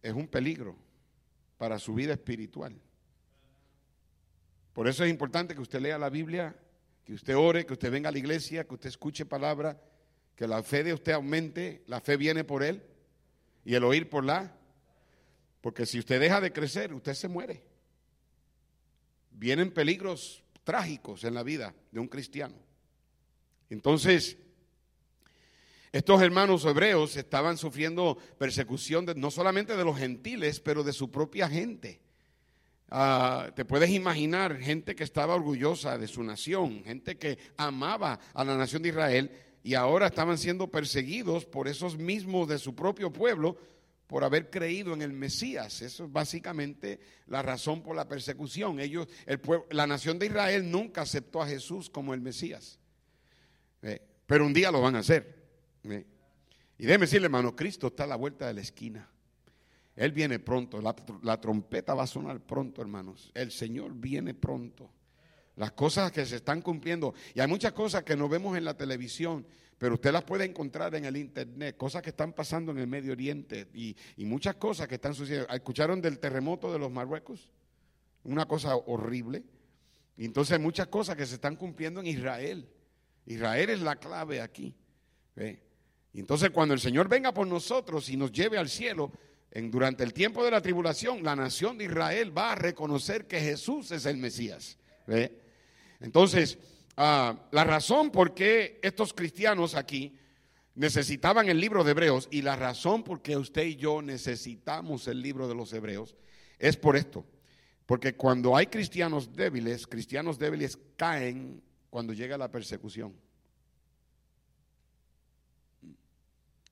es 0.00 0.14
un 0.14 0.26
peligro 0.26 0.76
para 1.58 1.78
su 1.78 1.92
vida 1.94 2.14
espiritual. 2.14 2.80
Por 4.76 4.88
eso 4.88 5.04
es 5.04 5.10
importante 5.10 5.54
que 5.54 5.62
usted 5.62 5.80
lea 5.80 5.96
la 5.96 6.10
Biblia, 6.10 6.54
que 7.02 7.14
usted 7.14 7.34
ore, 7.34 7.64
que 7.64 7.72
usted 7.72 7.90
venga 7.90 8.10
a 8.10 8.12
la 8.12 8.18
iglesia, 8.18 8.66
que 8.66 8.74
usted 8.74 8.90
escuche 8.90 9.24
palabra, 9.24 9.80
que 10.34 10.46
la 10.46 10.62
fe 10.62 10.84
de 10.84 10.92
usted 10.92 11.12
aumente. 11.12 11.82
La 11.86 12.02
fe 12.02 12.18
viene 12.18 12.44
por 12.44 12.62
él 12.62 12.82
y 13.64 13.74
el 13.74 13.84
oír 13.84 14.10
por 14.10 14.22
la. 14.22 14.54
Porque 15.62 15.86
si 15.86 15.98
usted 15.98 16.20
deja 16.20 16.42
de 16.42 16.52
crecer, 16.52 16.92
usted 16.92 17.14
se 17.14 17.26
muere. 17.26 17.62
Vienen 19.30 19.72
peligros 19.72 20.44
trágicos 20.62 21.24
en 21.24 21.32
la 21.32 21.42
vida 21.42 21.74
de 21.90 21.98
un 21.98 22.08
cristiano. 22.08 22.56
Entonces, 23.70 24.36
estos 25.90 26.20
hermanos 26.20 26.66
hebreos 26.66 27.16
estaban 27.16 27.56
sufriendo 27.56 28.18
persecución 28.36 29.06
no 29.16 29.30
solamente 29.30 29.74
de 29.74 29.84
los 29.84 29.96
gentiles, 29.96 30.60
pero 30.60 30.84
de 30.84 30.92
su 30.92 31.10
propia 31.10 31.48
gente. 31.48 32.02
Ah, 32.88 33.50
te 33.54 33.64
puedes 33.64 33.90
imaginar 33.90 34.58
gente 34.58 34.94
que 34.94 35.04
estaba 35.04 35.34
orgullosa 35.34 35.98
de 35.98 36.06
su 36.06 36.22
nación, 36.22 36.84
gente 36.84 37.18
que 37.18 37.38
amaba 37.56 38.18
a 38.32 38.44
la 38.44 38.56
nación 38.56 38.82
de 38.82 38.90
Israel 38.90 39.30
y 39.64 39.74
ahora 39.74 40.06
estaban 40.06 40.38
siendo 40.38 40.70
perseguidos 40.70 41.44
por 41.44 41.66
esos 41.66 41.98
mismos 41.98 42.48
de 42.48 42.58
su 42.58 42.76
propio 42.76 43.12
pueblo 43.12 43.56
por 44.06 44.22
haber 44.22 44.50
creído 44.50 44.94
en 44.94 45.02
el 45.02 45.12
Mesías. 45.12 45.82
Eso 45.82 46.04
es 46.04 46.12
básicamente 46.12 47.00
la 47.26 47.42
razón 47.42 47.82
por 47.82 47.96
la 47.96 48.06
persecución. 48.06 48.78
Ellos, 48.78 49.08
el 49.26 49.40
la 49.70 49.88
nación 49.88 50.20
de 50.20 50.26
Israel 50.26 50.70
nunca 50.70 51.02
aceptó 51.02 51.42
a 51.42 51.48
Jesús 51.48 51.90
como 51.90 52.14
el 52.14 52.20
Mesías. 52.20 52.78
pero 54.26 54.46
un 54.46 54.54
día 54.54 54.70
lo 54.70 54.80
van 54.80 54.94
a 54.94 55.00
hacer. 55.00 55.34
Y 56.78 56.86
déjeme 56.86 57.06
decirle, 57.06 57.26
hermano, 57.26 57.56
Cristo 57.56 57.88
está 57.88 58.04
a 58.04 58.08
la 58.08 58.16
vuelta 58.16 58.46
de 58.46 58.54
la 58.54 58.60
esquina. 58.60 59.10
Él 59.96 60.12
viene 60.12 60.38
pronto, 60.38 60.80
la, 60.82 61.40
trompeta 61.40 61.94
va 61.94 62.02
a 62.02 62.06
sonar 62.06 62.40
pronto, 62.40 62.82
hermanos. 62.82 63.32
El 63.34 63.50
Señor 63.50 63.94
viene 63.94 64.34
pronto. 64.34 64.90
Las 65.56 65.72
cosas 65.72 66.12
que 66.12 66.26
se 66.26 66.36
están 66.36 66.60
cumpliendo, 66.60 67.14
y 67.34 67.40
hay 67.40 67.48
muchas 67.48 67.72
cosas 67.72 68.02
que 68.02 68.14
no 68.14 68.28
vemos 68.28 68.58
en 68.58 68.66
la 68.66 68.76
televisión, 68.76 69.46
pero 69.78 69.94
usted 69.94 70.12
las 70.12 70.22
puede 70.24 70.44
encontrar 70.44 70.94
en 70.94 71.06
el 71.06 71.16
internet, 71.16 71.78
cosas 71.78 72.02
que 72.02 72.10
están 72.10 72.34
pasando 72.34 72.72
en 72.72 72.78
el 72.78 72.86
Medio 72.86 73.12
Oriente 73.12 73.68
y, 73.72 73.96
muchas 74.18 74.56
cosas 74.56 74.86
que 74.86 74.96
están 74.96 75.14
sucediendo. 75.14 75.48
¿Escucharon 75.48 76.02
del 76.02 76.18
terremoto 76.18 76.70
de 76.70 76.78
los 76.78 76.90
Marruecos? 76.90 77.50
Una 78.24 78.46
cosa 78.46 78.76
horrible. 78.76 79.44
Y 80.18 80.26
entonces 80.26 80.58
hay 80.58 80.62
muchas 80.62 80.88
cosas 80.88 81.16
que 81.16 81.24
se 81.24 81.36
están 81.36 81.56
cumpliendo 81.56 82.00
en 82.00 82.06
Israel. 82.06 82.68
Israel 83.24 83.70
es 83.70 83.80
la 83.80 83.96
clave 83.96 84.42
aquí. 84.42 84.74
Y 86.12 86.20
entonces 86.20 86.50
cuando 86.50 86.74
el 86.74 86.80
Señor 86.80 87.08
venga 87.08 87.32
por 87.32 87.46
nosotros 87.46 88.10
y 88.10 88.16
nos 88.18 88.30
lleve 88.30 88.58
al 88.58 88.68
cielo, 88.68 89.10
durante 89.52 90.04
el 90.04 90.12
tiempo 90.12 90.44
de 90.44 90.50
la 90.50 90.60
tribulación, 90.60 91.22
la 91.22 91.34
nación 91.34 91.78
de 91.78 91.84
Israel 91.84 92.36
va 92.36 92.52
a 92.52 92.56
reconocer 92.56 93.26
que 93.26 93.40
Jesús 93.40 93.90
es 93.90 94.04
el 94.06 94.18
Mesías. 94.18 94.78
Entonces, 96.00 96.58
ah, 96.96 97.48
la 97.52 97.64
razón 97.64 98.10
por 98.10 98.34
qué 98.34 98.78
estos 98.82 99.14
cristianos 99.14 99.74
aquí 99.74 100.18
necesitaban 100.74 101.48
el 101.48 101.58
libro 101.58 101.84
de 101.84 101.92
Hebreos 101.92 102.28
y 102.30 102.42
la 102.42 102.54
razón 102.54 103.02
por 103.02 103.22
qué 103.22 103.36
usted 103.36 103.64
y 103.64 103.76
yo 103.76 104.02
necesitamos 104.02 105.08
el 105.08 105.22
libro 105.22 105.48
de 105.48 105.54
los 105.54 105.72
Hebreos 105.72 106.16
es 106.58 106.76
por 106.76 106.96
esto. 106.96 107.24
Porque 107.86 108.14
cuando 108.14 108.56
hay 108.56 108.66
cristianos 108.66 109.32
débiles, 109.32 109.86
cristianos 109.86 110.38
débiles 110.38 110.78
caen 110.96 111.62
cuando 111.88 112.12
llega 112.12 112.36
la 112.36 112.50
persecución. 112.50 113.14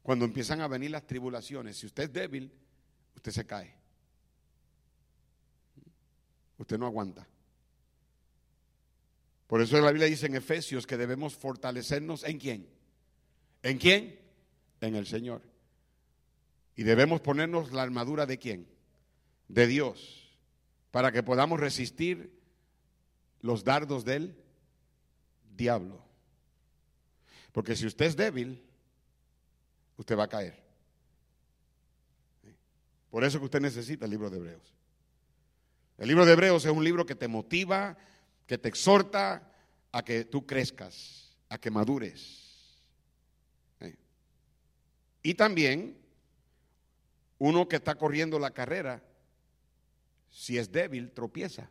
Cuando 0.03 0.25
empiezan 0.27 0.61
a 0.61 0.69
venir 0.69 0.91
las 0.91 1.07
tribulaciones, 1.07 1.79
si 1.79 1.87
usted 1.87 2.05
es 2.05 2.13
débil, 2.13 2.53
usted 3.25 3.41
se 3.41 3.47
cae. 3.47 3.75
Usted 6.59 6.77
no 6.77 6.85
aguanta. 6.85 7.27
Por 9.47 9.63
eso 9.63 9.81
la 9.81 9.91
Biblia 9.91 10.09
dice 10.09 10.27
en 10.27 10.35
Efesios 10.35 10.87
que 10.87 10.99
debemos 10.99 11.35
fortalecernos 11.35 12.23
en 12.25 12.39
quién. 12.39 12.69
¿En 13.63 13.79
quién? 13.79 14.21
En 14.83 14.95
el 14.95 15.07
Señor. 15.07 15.41
Y 16.77 16.83
debemos 16.83 17.23
ponernos 17.23 17.73
la 17.73 17.83
armadura 17.83 18.27
de 18.27 18.39
quién? 18.39 18.69
De 19.49 19.67
Dios. 19.67 20.31
Para 20.91 21.11
que 21.11 21.23
podamos 21.23 21.59
resistir 21.59 22.39
los 23.41 23.65
dardos 23.65 24.05
del 24.05 24.37
diablo. 25.57 26.05
Porque 27.53 27.75
si 27.75 27.87
usted 27.87 28.05
es 28.05 28.17
débil, 28.17 28.63
usted 29.97 30.15
va 30.15 30.25
a 30.25 30.29
caer. 30.29 30.64
Por 33.15 33.23
eso 33.23 33.39
que 33.39 33.45
usted 33.45 33.61
necesita 33.61 34.07
el 34.07 34.11
libro 34.11 34.29
de 34.29 34.39
Hebreos. 34.39 34.75
El 35.99 36.09
libro 36.09 36.27
de 36.27 36.33
Hebreos 36.33 36.65
es 36.65 36.73
un 36.73 36.83
libro 36.83 37.07
que 37.07 37.15
te 37.15 37.29
motiva, 37.29 37.97
que 38.45 38.59
te 38.59 38.69
exhorta 38.69 39.53
a 39.93 40.05
que 40.05 40.25
tú 40.25 40.45
crezcas, 40.45 41.33
a 41.49 41.57
que 41.57 41.71
madures. 41.71 42.77
Y 45.23 45.35
también 45.35 45.97
uno 47.39 47.69
que 47.69 47.77
está 47.77 47.95
corriendo 47.95 48.41
la 48.41 48.51
carrera, 48.51 49.01
si 50.29 50.59
es 50.59 50.73
débil, 50.73 51.13
tropieza. 51.13 51.71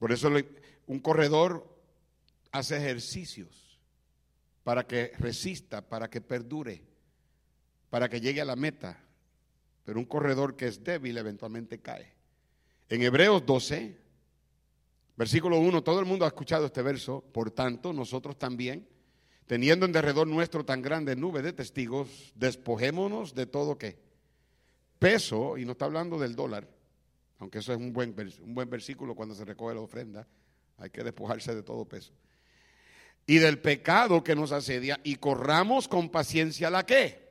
Por 0.00 0.10
eso 0.10 0.32
un 0.88 0.98
corredor 0.98 1.80
hace 2.50 2.76
ejercicios 2.76 3.78
para 4.64 4.84
que 4.84 5.12
resista, 5.16 5.88
para 5.88 6.10
que 6.10 6.20
perdure 6.20 6.89
para 7.90 8.08
que 8.08 8.20
llegue 8.20 8.40
a 8.40 8.44
la 8.44 8.56
meta. 8.56 8.98
Pero 9.84 9.98
un 9.98 10.06
corredor 10.06 10.56
que 10.56 10.66
es 10.66 10.82
débil 10.82 11.18
eventualmente 11.18 11.80
cae. 11.80 12.14
En 12.88 13.02
Hebreos 13.02 13.44
12, 13.44 13.96
versículo 15.16 15.58
1, 15.58 15.82
todo 15.82 16.00
el 16.00 16.06
mundo 16.06 16.24
ha 16.24 16.28
escuchado 16.28 16.66
este 16.66 16.82
verso, 16.82 17.22
por 17.32 17.50
tanto 17.50 17.92
nosotros 17.92 18.38
también, 18.38 18.88
teniendo 19.46 19.84
en 19.84 19.92
derredor 19.92 20.26
nuestro 20.26 20.64
tan 20.64 20.80
grande 20.80 21.16
nube 21.16 21.42
de 21.42 21.52
testigos, 21.52 22.32
despojémonos 22.36 23.34
de 23.34 23.46
todo 23.46 23.76
que 23.76 23.98
peso, 24.98 25.56
y 25.56 25.64
no 25.64 25.72
está 25.72 25.86
hablando 25.86 26.18
del 26.18 26.36
dólar, 26.36 26.68
aunque 27.38 27.58
eso 27.58 27.72
es 27.72 27.78
un 27.78 27.92
buen, 27.92 28.14
un 28.42 28.54
buen 28.54 28.68
versículo 28.68 29.14
cuando 29.14 29.34
se 29.34 29.44
recoge 29.44 29.74
la 29.74 29.80
ofrenda, 29.80 30.26
hay 30.76 30.90
que 30.90 31.02
despojarse 31.02 31.54
de 31.54 31.62
todo 31.62 31.84
peso. 31.84 32.12
Y 33.26 33.38
del 33.38 33.60
pecado 33.60 34.22
que 34.22 34.34
nos 34.34 34.52
asedia, 34.52 35.00
y 35.04 35.16
corramos 35.16 35.88
con 35.88 36.10
paciencia 36.10 36.70
la 36.70 36.84
que 36.84 37.29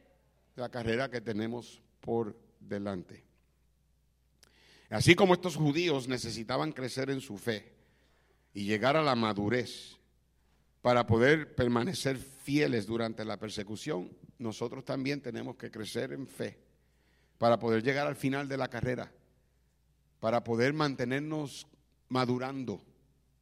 la 0.59 0.69
carrera 0.69 1.09
que 1.09 1.21
tenemos 1.21 1.81
por 2.01 2.35
delante. 2.59 3.23
Así 4.89 5.15
como 5.15 5.33
estos 5.33 5.55
judíos 5.55 6.07
necesitaban 6.07 6.71
crecer 6.71 7.09
en 7.09 7.21
su 7.21 7.37
fe 7.37 7.71
y 8.53 8.65
llegar 8.65 8.97
a 8.97 9.03
la 9.03 9.15
madurez 9.15 9.97
para 10.81 11.05
poder 11.05 11.55
permanecer 11.55 12.17
fieles 12.17 12.87
durante 12.87 13.23
la 13.23 13.37
persecución, 13.37 14.11
nosotros 14.39 14.85
también 14.85 15.21
tenemos 15.21 15.55
que 15.57 15.69
crecer 15.69 16.13
en 16.13 16.27
fe 16.27 16.57
para 17.37 17.59
poder 17.59 17.83
llegar 17.83 18.07
al 18.07 18.15
final 18.15 18.47
de 18.47 18.57
la 18.57 18.69
carrera, 18.69 19.11
para 20.19 20.43
poder 20.43 20.73
mantenernos 20.73 21.67
madurando. 22.07 22.83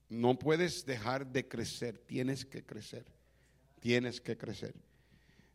No 0.10 0.38
puedes 0.38 0.86
dejar 0.86 1.28
de 1.28 1.48
crecer, 1.48 1.98
tienes 1.98 2.46
que 2.46 2.64
crecer, 2.64 3.06
tienes 3.80 4.20
que 4.20 4.38
crecer. 4.38 4.74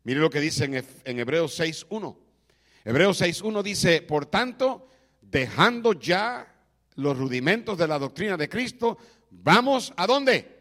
Mire 0.05 0.21
lo 0.21 0.31
que 0.31 0.41
dice 0.41 0.65
en, 0.65 1.19
Hebreos 1.19 1.59
6.1. 1.59 2.17
Hebreos 2.85 3.21
6.1 3.21 3.63
dice, 3.63 4.03
por 4.03 4.27
tanto, 4.27 4.89
dejando 5.21 5.93
ya 5.93 6.53
los 6.97 7.17
rudimentos 7.17 7.79
de 7.79 7.87
la 7.87 7.99
doctrina 7.99 8.37
de 8.37 8.49
Cristo, 8.49 8.99
vamos 9.31 9.93
a 9.97 10.07
dónde? 10.07 10.61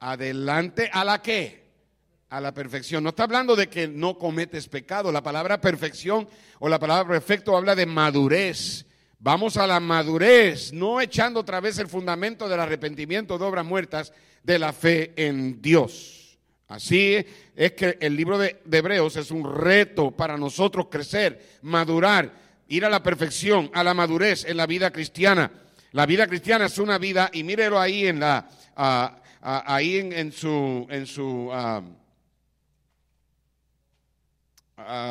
Adelante 0.00 0.88
a 0.92 1.04
la 1.04 1.20
qué? 1.20 1.68
A 2.30 2.40
la 2.40 2.54
perfección. 2.54 3.02
No 3.02 3.10
está 3.10 3.24
hablando 3.24 3.54
de 3.54 3.68
que 3.68 3.86
no 3.86 4.18
cometes 4.18 4.68
pecado. 4.68 5.12
La 5.12 5.22
palabra 5.22 5.60
perfección 5.60 6.28
o 6.58 6.68
la 6.68 6.78
palabra 6.78 7.08
perfecto 7.12 7.56
habla 7.56 7.74
de 7.74 7.86
madurez. 7.86 8.86
Vamos 9.20 9.56
a 9.56 9.66
la 9.66 9.80
madurez, 9.80 10.72
no 10.72 11.00
echando 11.00 11.40
otra 11.40 11.58
vez 11.58 11.76
el 11.78 11.88
fundamento 11.88 12.48
del 12.48 12.60
arrepentimiento 12.60 13.36
de 13.36 13.44
obras 13.44 13.64
muertas 13.64 14.12
de 14.44 14.60
la 14.60 14.72
fe 14.72 15.12
en 15.16 15.60
Dios. 15.60 16.27
Así 16.68 17.24
es 17.56 17.72
que 17.72 17.96
el 17.98 18.14
libro 18.14 18.36
de, 18.36 18.60
Hebreos 18.70 19.16
es 19.16 19.30
un 19.30 19.56
reto 19.56 20.10
para 20.10 20.36
nosotros 20.36 20.88
crecer, 20.90 21.58
madurar 21.62 22.30
ir 22.68 22.84
a 22.84 22.90
la 22.90 23.02
perfección, 23.02 23.70
a 23.72 23.82
la 23.82 23.94
madurez 23.94 24.44
en 24.44 24.58
la 24.58 24.66
vida 24.66 24.90
cristiana. 24.90 25.50
La 25.92 26.04
vida 26.04 26.26
cristiana 26.26 26.66
es 26.66 26.78
una 26.78 26.98
vida, 26.98 27.30
y 27.32 27.42
mírelo 27.42 27.80
ahí 27.80 28.06
en 28.06 28.20
la, 28.20 28.46
ahí 29.40 29.96
en, 29.96 30.30
su, 30.30 30.86
en 30.90 31.06
su, 31.06 31.50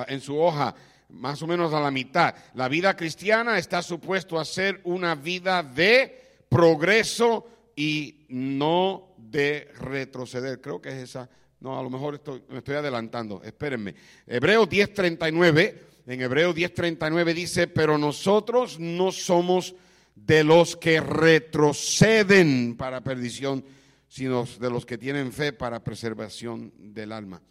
en 0.07 0.21
su 0.21 0.39
hoja, 0.39 0.75
más 1.09 1.41
o 1.41 1.47
menos 1.47 1.73
a 1.73 1.79
la 1.79 1.89
mitad. 1.89 2.35
La 2.53 2.67
vida 2.67 2.95
cristiana 2.95 3.57
está 3.57 3.81
supuesto 3.81 4.39
a 4.39 4.45
ser 4.45 4.79
una 4.83 5.15
vida 5.15 5.63
de 5.63 6.43
progreso 6.49 7.47
y 7.75 8.27
no 8.29 9.15
de 9.17 9.71
retroceder. 9.79 10.61
Creo 10.61 10.79
que 10.79 10.89
es 10.89 10.95
esa. 10.95 11.27
No, 11.59 11.79
a 11.79 11.83
lo 11.83 11.89
mejor 11.89 12.15
estoy, 12.15 12.43
me 12.49 12.59
estoy 12.59 12.75
adelantando. 12.75 13.41
Espérenme. 13.43 13.95
Hebreos 14.25 14.69
10:39 14.69 15.87
en 16.07 16.21
Hebreo 16.21 16.53
10:39 16.53 17.33
dice, 17.33 17.67
pero 17.67 17.97
nosotros 17.97 18.79
no 18.79 19.11
somos 19.11 19.75
de 20.15 20.43
los 20.43 20.77
que 20.77 21.01
retroceden 21.01 22.77
para 22.77 23.01
perdición, 23.01 23.63
sino 24.07 24.47
de 24.59 24.69
los 24.69 24.85
que 24.85 24.97
tienen 24.97 25.33
fe 25.33 25.51
para 25.51 25.83
preservación 25.83 26.71
del 26.77 27.11
alma. 27.11 27.41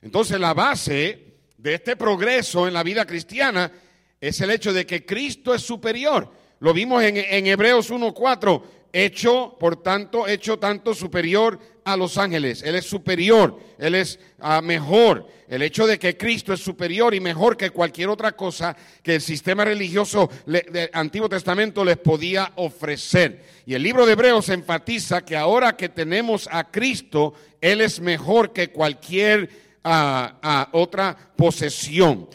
Entonces 0.00 0.40
la 0.40 0.54
base 0.54 1.34
de 1.58 1.74
este 1.74 1.94
progreso 1.94 2.66
en 2.66 2.72
la 2.72 2.82
vida 2.82 3.04
cristiana 3.04 3.70
es 4.18 4.40
el 4.40 4.50
hecho 4.50 4.72
de 4.72 4.86
que 4.86 5.04
Cristo 5.04 5.54
es 5.54 5.60
superior. 5.60 6.32
Lo 6.60 6.72
vimos 6.72 7.02
en, 7.02 7.18
en 7.18 7.46
Hebreos 7.46 7.90
1.4 7.90 8.62
hecho, 8.92 9.56
por 9.58 9.82
tanto, 9.82 10.26
hecho 10.26 10.58
tanto 10.58 10.94
superior 10.94 11.58
a 11.84 11.96
los 11.96 12.18
ángeles. 12.18 12.62
Él 12.62 12.74
es 12.74 12.84
superior, 12.84 13.58
Él 13.78 13.94
es 13.94 14.18
ah, 14.40 14.60
mejor. 14.60 15.28
El 15.48 15.62
hecho 15.62 15.86
de 15.86 15.98
que 15.98 16.16
Cristo 16.16 16.52
es 16.52 16.60
superior 16.60 17.14
y 17.14 17.20
mejor 17.20 17.56
que 17.56 17.70
cualquier 17.70 18.08
otra 18.08 18.32
cosa 18.32 18.76
que 19.02 19.14
el 19.14 19.20
sistema 19.20 19.64
religioso 19.64 20.28
del 20.44 20.90
Antiguo 20.92 21.28
Testamento 21.28 21.84
les 21.84 21.98
podía 21.98 22.52
ofrecer. 22.56 23.44
Y 23.64 23.74
el 23.74 23.84
libro 23.84 24.04
de 24.04 24.12
Hebreos 24.12 24.48
enfatiza 24.48 25.24
que 25.24 25.36
ahora 25.36 25.76
que 25.76 25.88
tenemos 25.88 26.48
a 26.50 26.64
Cristo, 26.64 27.34
Él 27.60 27.80
es 27.80 28.00
mejor 28.00 28.52
que 28.52 28.72
cualquier 28.72 29.48
ah, 29.84 30.38
ah, 30.42 30.68
otra 30.72 31.16
posesión. 31.36 32.28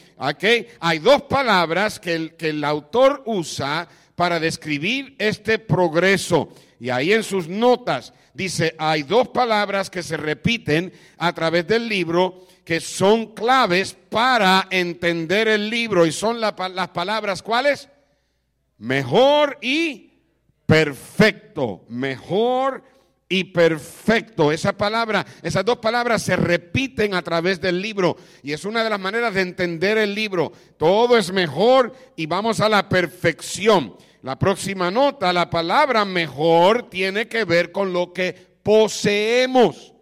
Hay 0.79 0.99
dos 0.99 1.23
palabras 1.23 1.99
que 1.99 2.15
el, 2.15 2.35
que 2.35 2.49
el 2.49 2.63
autor 2.63 3.23
usa 3.25 3.89
para 4.21 4.39
describir 4.39 5.15
este 5.17 5.57
progreso. 5.57 6.49
Y 6.79 6.91
ahí 6.91 7.11
en 7.11 7.23
sus 7.23 7.47
notas 7.47 8.13
dice, 8.35 8.75
hay 8.77 9.01
dos 9.01 9.29
palabras 9.29 9.89
que 9.89 10.03
se 10.03 10.15
repiten 10.15 10.93
a 11.17 11.33
través 11.33 11.65
del 11.65 11.89
libro 11.89 12.45
que 12.63 12.79
son 12.79 13.33
claves 13.33 13.97
para 14.11 14.67
entender 14.69 15.47
el 15.47 15.71
libro. 15.71 16.05
Y 16.05 16.11
son 16.11 16.39
las 16.39 16.53
palabras, 16.53 17.41
¿cuáles? 17.41 17.89
Mejor 18.77 19.57
y 19.59 20.11
perfecto. 20.67 21.83
Mejor 21.89 22.83
y 23.27 23.45
perfecto. 23.45 24.51
Esa 24.51 24.77
palabra, 24.77 25.25
esas 25.41 25.65
dos 25.65 25.77
palabras 25.77 26.21
se 26.21 26.35
repiten 26.35 27.15
a 27.15 27.23
través 27.23 27.59
del 27.59 27.81
libro 27.81 28.17
y 28.43 28.51
es 28.51 28.65
una 28.65 28.83
de 28.83 28.89
las 28.91 28.99
maneras 28.99 29.33
de 29.33 29.41
entender 29.41 29.97
el 29.97 30.13
libro. 30.13 30.51
Todo 30.77 31.17
es 31.17 31.31
mejor 31.31 31.91
y 32.15 32.27
vamos 32.27 32.59
a 32.59 32.69
la 32.69 32.87
perfección. 32.87 33.95
La 34.23 34.37
próxima 34.37 34.91
nota, 34.91 35.33
la 35.33 35.49
palabra 35.49 36.05
mejor 36.05 36.89
tiene 36.89 37.27
que 37.27 37.43
ver 37.43 37.71
con 37.71 37.91
lo 37.91 38.13
que 38.13 38.33
poseemos. 38.61 39.93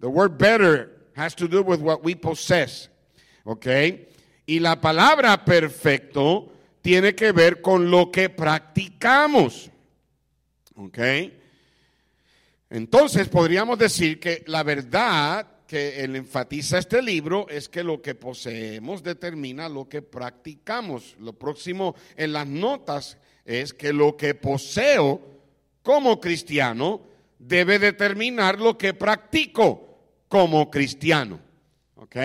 The 0.00 0.06
word 0.06 0.38
better 0.38 1.10
has 1.16 1.34
to 1.36 1.48
do 1.48 1.62
with 1.62 1.80
what 1.80 2.00
we 2.04 2.14
possess. 2.14 2.88
¿Ok? 3.44 3.66
Y 4.46 4.60
la 4.60 4.80
palabra 4.80 5.44
perfecto 5.44 6.52
tiene 6.80 7.14
que 7.14 7.32
ver 7.32 7.60
con 7.60 7.90
lo 7.90 8.12
que 8.12 8.30
practicamos. 8.30 9.70
¿Ok? 10.76 10.98
Entonces 12.70 13.28
podríamos 13.28 13.78
decir 13.78 14.20
que 14.20 14.44
la 14.46 14.62
verdad 14.62 15.46
que 15.68 16.02
él 16.02 16.16
enfatiza 16.16 16.78
este 16.78 17.02
libro 17.02 17.46
es 17.50 17.68
que 17.68 17.84
lo 17.84 18.00
que 18.00 18.14
poseemos 18.14 19.02
determina 19.02 19.68
lo 19.68 19.86
que 19.86 20.00
practicamos. 20.00 21.14
Lo 21.20 21.34
próximo 21.34 21.94
en 22.16 22.32
las 22.32 22.46
notas 22.46 23.18
es 23.44 23.74
que 23.74 23.92
lo 23.92 24.16
que 24.16 24.34
poseo 24.34 25.20
como 25.82 26.18
cristiano 26.20 27.02
debe 27.38 27.78
determinar 27.78 28.58
lo 28.58 28.78
que 28.78 28.94
practico 28.94 29.98
como 30.28 30.70
cristiano. 30.70 31.38
¿Ok? 31.96 32.16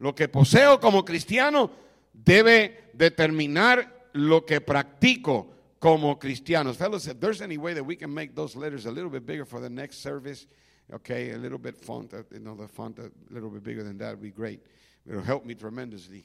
Lo 0.00 0.14
que 0.14 0.28
poseo 0.28 0.78
como 0.78 1.06
cristiano 1.06 1.70
debe 2.12 2.90
determinar 2.92 4.08
lo 4.12 4.44
que 4.44 4.60
practico 4.60 5.48
como 5.78 6.18
cristiano. 6.18 6.74
Fellows, 6.74 7.06
if 7.06 7.18
there's 7.18 7.40
any 7.40 7.56
way 7.56 7.72
that 7.72 7.84
we 7.84 7.96
can 7.96 8.12
make 8.12 8.34
those 8.34 8.54
letters 8.54 8.84
a 8.84 8.90
little 8.90 9.10
bit 9.10 9.24
bigger 9.24 9.46
for 9.46 9.58
the 9.58 9.70
next 9.70 10.02
service, 10.02 10.46
okay, 10.92 11.30
a 11.30 11.38
little 11.38 11.58
bit 11.58 11.76
font, 11.76 12.12
uh, 12.14 12.22
you 12.32 12.40
know, 12.40 12.54
the 12.54 12.68
font 12.68 12.98
a 12.98 13.10
little 13.30 13.50
bit 13.50 13.62
bigger 13.62 13.82
than 13.82 13.98
that 13.98 14.10
would 14.10 14.22
be 14.22 14.30
great. 14.30 14.60
It'll 15.08 15.22
help 15.22 15.44
me 15.44 15.54
tremendously, 15.54 16.24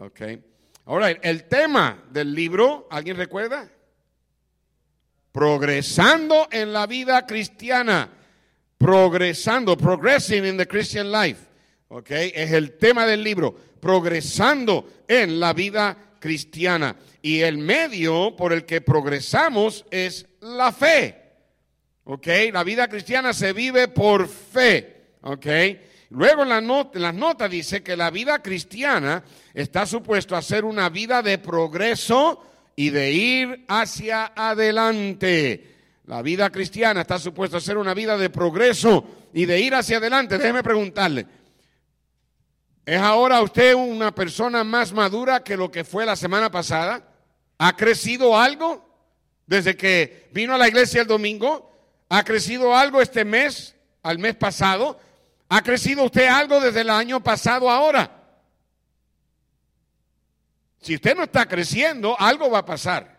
okay. 0.00 0.38
All 0.86 0.98
right, 0.98 1.18
el 1.22 1.40
tema 1.48 1.98
del 2.10 2.34
libro, 2.34 2.86
¿alguien 2.90 3.16
recuerda? 3.16 3.68
Progresando 5.32 6.48
en 6.50 6.72
la 6.72 6.86
vida 6.86 7.26
cristiana. 7.26 8.08
Progresando, 8.78 9.76
progressing 9.76 10.44
in 10.44 10.56
the 10.56 10.66
Christian 10.66 11.12
life. 11.12 11.46
Okay, 11.90 12.32
es 12.34 12.52
el 12.52 12.78
tema 12.78 13.06
del 13.06 13.22
libro. 13.22 13.52
Progresando 13.52 14.86
en 15.06 15.38
la 15.38 15.52
vida 15.52 15.96
cristiana. 16.18 16.96
Y 17.20 17.40
el 17.40 17.58
medio 17.58 18.34
por 18.34 18.52
el 18.52 18.64
que 18.64 18.80
progresamos 18.80 19.84
es 19.90 20.26
la 20.40 20.72
fe. 20.72 21.27
¿Ok? 22.08 22.26
La 22.52 22.64
vida 22.64 22.88
cristiana 22.88 23.34
se 23.34 23.52
vive 23.52 23.88
por 23.88 24.28
fe, 24.28 25.16
¿ok? 25.20 25.46
Luego 26.10 26.42
en, 26.42 26.48
la 26.48 26.58
en 26.58 27.02
las 27.02 27.14
notas 27.14 27.50
dice 27.50 27.82
que 27.82 27.98
la 27.98 28.10
vida 28.10 28.42
cristiana 28.42 29.22
está 29.52 29.84
supuesto 29.84 30.34
a 30.34 30.40
ser 30.40 30.64
una 30.64 30.88
vida 30.88 31.20
de 31.20 31.36
progreso 31.36 32.42
y 32.74 32.88
de 32.88 33.12
ir 33.12 33.66
hacia 33.68 34.32
adelante. 34.34 35.76
La 36.06 36.22
vida 36.22 36.48
cristiana 36.48 37.02
está 37.02 37.18
supuesto 37.18 37.58
a 37.58 37.60
ser 37.60 37.76
una 37.76 37.92
vida 37.92 38.16
de 38.16 38.30
progreso 38.30 39.04
y 39.34 39.44
de 39.44 39.60
ir 39.60 39.74
hacia 39.74 39.98
adelante. 39.98 40.38
Déjeme 40.38 40.62
preguntarle, 40.62 41.26
¿es 42.86 42.98
ahora 42.98 43.42
usted 43.42 43.74
una 43.74 44.14
persona 44.14 44.64
más 44.64 44.94
madura 44.94 45.44
que 45.44 45.58
lo 45.58 45.70
que 45.70 45.84
fue 45.84 46.06
la 46.06 46.16
semana 46.16 46.50
pasada? 46.50 47.06
¿Ha 47.58 47.76
crecido 47.76 48.38
algo 48.38 48.82
desde 49.46 49.76
que 49.76 50.30
vino 50.32 50.54
a 50.54 50.58
la 50.58 50.68
iglesia 50.68 51.02
el 51.02 51.06
domingo? 51.06 51.68
¿Ha 52.08 52.24
crecido 52.24 52.74
algo 52.74 53.02
este 53.02 53.24
mes, 53.24 53.76
al 54.02 54.18
mes 54.18 54.34
pasado? 54.34 54.98
¿Ha 55.48 55.62
crecido 55.62 56.04
usted 56.04 56.26
algo 56.26 56.60
desde 56.60 56.80
el 56.82 56.90
año 56.90 57.22
pasado 57.22 57.70
ahora? 57.70 58.14
Si 60.80 60.94
usted 60.94 61.16
no 61.16 61.24
está 61.24 61.46
creciendo, 61.46 62.18
algo 62.18 62.50
va 62.50 62.58
a 62.58 62.64
pasar. 62.64 63.18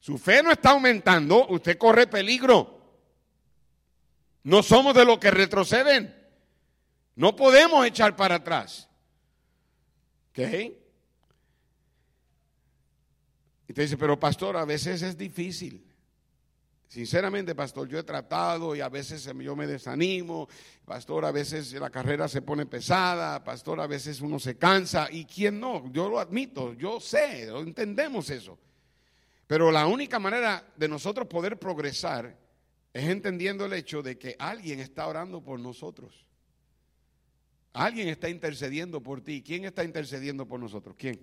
Su 0.00 0.18
fe 0.18 0.42
no 0.42 0.52
está 0.52 0.70
aumentando, 0.70 1.48
usted 1.48 1.76
corre 1.76 2.06
peligro. 2.06 2.76
No 4.44 4.62
somos 4.62 4.94
de 4.94 5.04
los 5.04 5.18
que 5.18 5.30
retroceden. 5.30 6.14
No 7.16 7.34
podemos 7.34 7.84
echar 7.84 8.14
para 8.14 8.36
atrás. 8.36 8.88
¿Ok? 10.30 10.38
Y 13.68 13.72
te 13.72 13.82
dice, 13.82 13.96
pero 13.96 14.20
pastor, 14.20 14.56
a 14.56 14.64
veces 14.64 15.02
es 15.02 15.18
difícil. 15.18 15.84
Sinceramente, 16.88 17.54
pastor, 17.54 17.88
yo 17.88 17.98
he 17.98 18.04
tratado 18.04 18.76
y 18.76 18.80
a 18.80 18.88
veces 18.88 19.28
yo 19.40 19.56
me 19.56 19.66
desanimo, 19.66 20.48
pastor, 20.84 21.24
a 21.24 21.32
veces 21.32 21.72
la 21.72 21.90
carrera 21.90 22.28
se 22.28 22.42
pone 22.42 22.64
pesada, 22.64 23.42
pastor, 23.42 23.80
a 23.80 23.88
veces 23.88 24.20
uno 24.20 24.38
se 24.38 24.56
cansa 24.56 25.08
y 25.10 25.24
quién 25.24 25.58
no, 25.58 25.90
yo 25.92 26.08
lo 26.08 26.20
admito, 26.20 26.74
yo 26.74 27.00
sé, 27.00 27.48
entendemos 27.48 28.30
eso. 28.30 28.58
Pero 29.48 29.72
la 29.72 29.86
única 29.86 30.18
manera 30.18 30.64
de 30.76 30.88
nosotros 30.88 31.26
poder 31.26 31.58
progresar 31.58 32.36
es 32.92 33.04
entendiendo 33.04 33.66
el 33.66 33.72
hecho 33.72 34.02
de 34.02 34.16
que 34.16 34.36
alguien 34.38 34.80
está 34.80 35.06
orando 35.06 35.42
por 35.42 35.58
nosotros. 35.58 36.24
Alguien 37.72 38.08
está 38.08 38.28
intercediendo 38.30 39.02
por 39.02 39.20
ti. 39.20 39.42
¿Quién 39.42 39.66
está 39.66 39.84
intercediendo 39.84 40.46
por 40.48 40.58
nosotros? 40.58 40.96
¿Quién? 40.98 41.20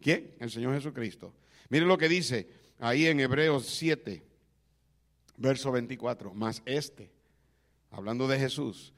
¿Quién? 0.00 0.36
El 0.38 0.50
Señor 0.50 0.72
Jesucristo. 0.74 1.34
Miren 1.68 1.88
lo 1.88 1.98
que 1.98 2.08
dice 2.08 2.48
ahí 2.78 3.06
en 3.06 3.18
Hebreos 3.18 3.66
7 3.66 4.33
verso 5.36 5.72
24, 5.72 6.34
más 6.34 6.62
este, 6.64 7.10
hablando 7.90 8.28
de 8.28 8.38
Jesús, 8.38 8.92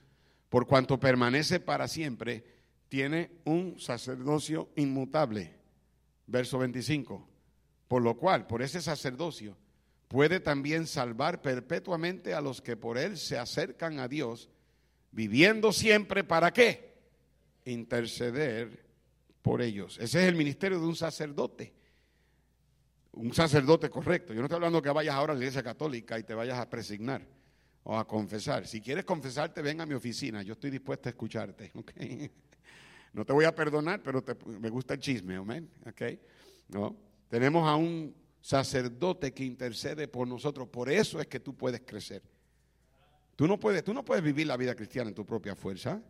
por 0.49 0.67
cuanto 0.67 1.01
permanece 1.01 1.61
para 1.61 1.89
siempre, 1.89 2.45
tiene 2.89 3.31
un 3.45 3.79
sacerdocio 3.79 4.71
inmutable. 4.77 5.55
Verso 6.27 6.59
25, 6.59 7.29
por 7.89 8.03
lo 8.03 8.17
cual, 8.17 8.47
por 8.47 8.63
ese 8.63 8.81
sacerdocio, 8.81 9.57
puede 10.09 10.41
también 10.41 10.87
salvar 10.87 11.41
perpetuamente 11.43 12.35
a 12.35 12.41
los 12.41 12.61
que 12.61 12.77
por 12.77 12.99
él 12.99 13.17
se 13.17 13.39
acercan 13.39 13.99
a 13.99 14.09
Dios, 14.09 14.49
viviendo 15.13 15.73
siempre 15.73 16.25
para 16.25 16.53
qué? 16.53 16.97
Interceder 17.65 18.87
por 19.43 19.63
ellos. 19.63 19.99
Ese 20.01 20.23
es 20.23 20.29
el 20.29 20.35
ministerio 20.35 20.81
de 20.81 20.87
un 20.87 20.97
sacerdote 20.97 21.73
un 23.17 23.33
sacerdote 23.33 23.91
correcto. 23.91 24.33
Yo 24.33 24.41
no 24.41 24.47
estoy 24.47 24.57
hablando 24.57 24.81
que 24.83 24.91
vayas 24.91 25.15
ahora 25.15 25.33
a 25.33 25.37
la 25.37 25.41
iglesia 25.41 25.63
católica 25.63 26.19
y 26.19 26.23
te 26.23 26.35
vayas 26.35 26.59
a 26.59 26.69
presignar 26.69 27.27
o 27.83 27.97
a 27.97 28.07
confesar. 28.07 28.67
Si 28.67 28.81
quieres 28.81 29.05
confesarte, 29.05 29.63
ven 29.63 29.81
a 29.81 29.87
mi 29.87 29.95
oficina. 29.95 30.43
Yo 30.43 30.53
estoy 30.53 30.71
dispuesto 30.71 31.09
a 31.09 31.11
escucharte. 31.11 31.73
No 33.13 33.25
te 33.25 33.33
voy 33.33 33.47
a 33.47 33.55
perdonar, 33.55 34.03
pero 34.03 34.23
me 34.61 34.69
gusta 34.69 34.93
el 34.93 35.01
chisme. 35.01 35.37
Amén. 35.37 35.71
Okay. 35.89 36.21
¿No? 36.69 36.95
Tenemos 37.31 37.67
a 37.67 37.75
un 37.75 38.15
sacerdote 38.43 39.33
que 39.33 39.43
intercede 39.43 40.07
por 40.07 40.29
nosotros. 40.29 40.69
Por 40.69 40.91
eso 40.91 41.19
es 41.19 41.27
que 41.27 41.41
tú 41.41 41.57
puedes 41.57 41.81
crecer. 41.81 42.23
Tú 43.35 43.47
no 43.47 43.59
puedes, 43.59 43.83
tú 43.83 43.95
no 43.95 44.05
puedes 44.05 44.23
vivir 44.23 44.47
la 44.47 44.59
vida 44.59 44.75
cristiana 44.75 45.09
en 45.09 45.15
tu 45.15 45.25
propia 45.25 45.57
fuerza. 45.57 46.03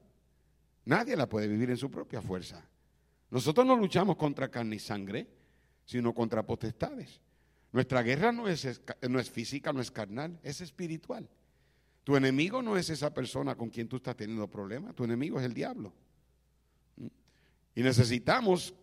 Nadie 0.85 1.14
la 1.14 1.29
puede 1.29 1.47
vivir 1.47 1.71
en 1.71 1.77
su 1.77 1.88
propia 1.88 2.21
fuerza. 2.21 2.69
Nosotros 3.31 3.64
no 3.64 3.77
luchamos 3.77 4.16
contra 4.16 4.49
carne 4.49 4.75
y 4.75 4.81
sangre 4.81 5.29
sino 5.87 6.12
contra 6.12 6.44
potestades. 6.44 7.20
Nuestra 7.72 8.03
guerra 8.03 8.33
no 8.33 8.49
es, 8.49 8.81
no 9.09 9.18
es 9.18 9.31
física, 9.31 9.72
no 9.72 9.81
es 9.81 9.90
carnal, 9.90 10.38
es 10.42 10.61
espiritual. 10.61 11.29
Tu 12.05 12.16
enemigo 12.16 12.62
no 12.62 12.77
es 12.77 12.90
esa 12.90 13.12
persona 13.14 13.55
con 13.55 13.70
quien 13.70 13.88
tú 13.88 13.96
estás 13.96 14.16
teniendo 14.16 14.49
problemas, 14.49 14.94
tu 14.94 15.05
enemigo 15.05 15.38
es 15.38 15.46
el 15.46 15.55
diablo. 15.55 15.92
Y 17.75 17.83
necesitamos 17.83 18.75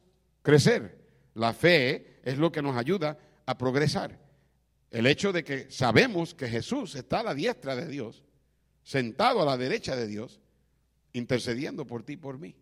crecer. 0.42 1.04
La 1.36 1.54
fe 1.54 2.20
es 2.24 2.38
lo 2.38 2.52
que 2.52 2.62
nos 2.62 2.78
ayuda 2.78 3.18
a 3.46 3.58
progresar. 3.58 4.20
El 4.92 5.08
hecho 5.08 5.32
de 5.32 5.44
que 5.44 5.72
sabemos 5.72 6.36
que 6.36 6.48
Jesús 6.48 6.96
está 6.96 7.22
a 7.22 7.24
la 7.24 7.34
diestra 7.34 7.76
de 7.76 7.88
Dios, 7.88 8.24
sentado 8.84 9.42
a 9.42 9.46
la 9.46 9.58
derecha 9.58 9.96
de 9.96 10.06
Dios, 10.06 10.40
intercediendo 11.14 11.88
por 11.88 12.04
ti 12.04 12.14
y 12.14 12.18
por 12.18 12.38
mí. 12.38 12.56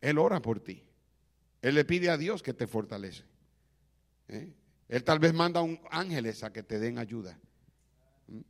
Él 0.00 0.18
ora 0.18 0.42
por 0.42 0.58
ti. 0.60 0.82
Él 1.62 1.76
le 1.76 1.84
pide 1.84 2.10
a 2.10 2.16
Dios 2.16 2.42
que 2.42 2.54
te 2.54 2.66
fortalece. 2.66 3.24
¿Eh? 4.28 4.52
Él 4.88 5.04
tal 5.04 5.18
vez 5.18 5.34
manda 5.34 5.62
un 5.62 5.80
ángeles 5.90 6.42
a 6.44 6.52
que 6.52 6.62
te 6.62 6.78
den 6.78 6.98
ayuda. 6.98 7.38
¿Mm? 8.28 8.40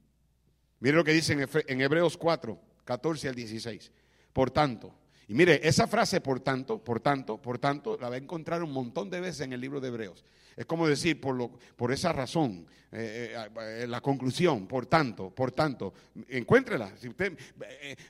Mire 0.80 0.96
lo 0.96 1.04
que 1.04 1.12
dice 1.12 1.32
en 1.32 1.80
Hebreos 1.80 2.16
4, 2.16 2.60
14 2.84 3.28
al 3.28 3.34
16. 3.34 3.92
Por 4.32 4.50
tanto, 4.50 4.94
y 5.28 5.34
mire, 5.34 5.66
esa 5.66 5.86
frase 5.86 6.20
por 6.20 6.40
tanto, 6.40 6.82
por 6.82 7.00
tanto, 7.00 7.40
por 7.40 7.58
tanto, 7.58 7.98
la 8.00 8.08
va 8.08 8.14
a 8.14 8.18
encontrar 8.18 8.62
un 8.62 8.72
montón 8.72 9.10
de 9.10 9.20
veces 9.20 9.40
en 9.40 9.52
el 9.52 9.60
libro 9.60 9.80
de 9.80 9.88
Hebreos. 9.88 10.24
Es 10.56 10.64
como 10.64 10.88
decir, 10.88 11.20
por, 11.20 11.34
lo, 11.34 11.50
por 11.76 11.92
esa 11.92 12.12
razón, 12.12 12.66
eh, 12.90 13.34
eh, 13.34 13.82
eh, 13.82 13.86
la 13.86 14.00
conclusión, 14.00 14.66
por 14.66 14.86
tanto, 14.86 15.28
por 15.30 15.52
tanto, 15.52 15.92
encuéntrela. 16.28 16.96
Si 16.96 17.08
usted 17.08 17.36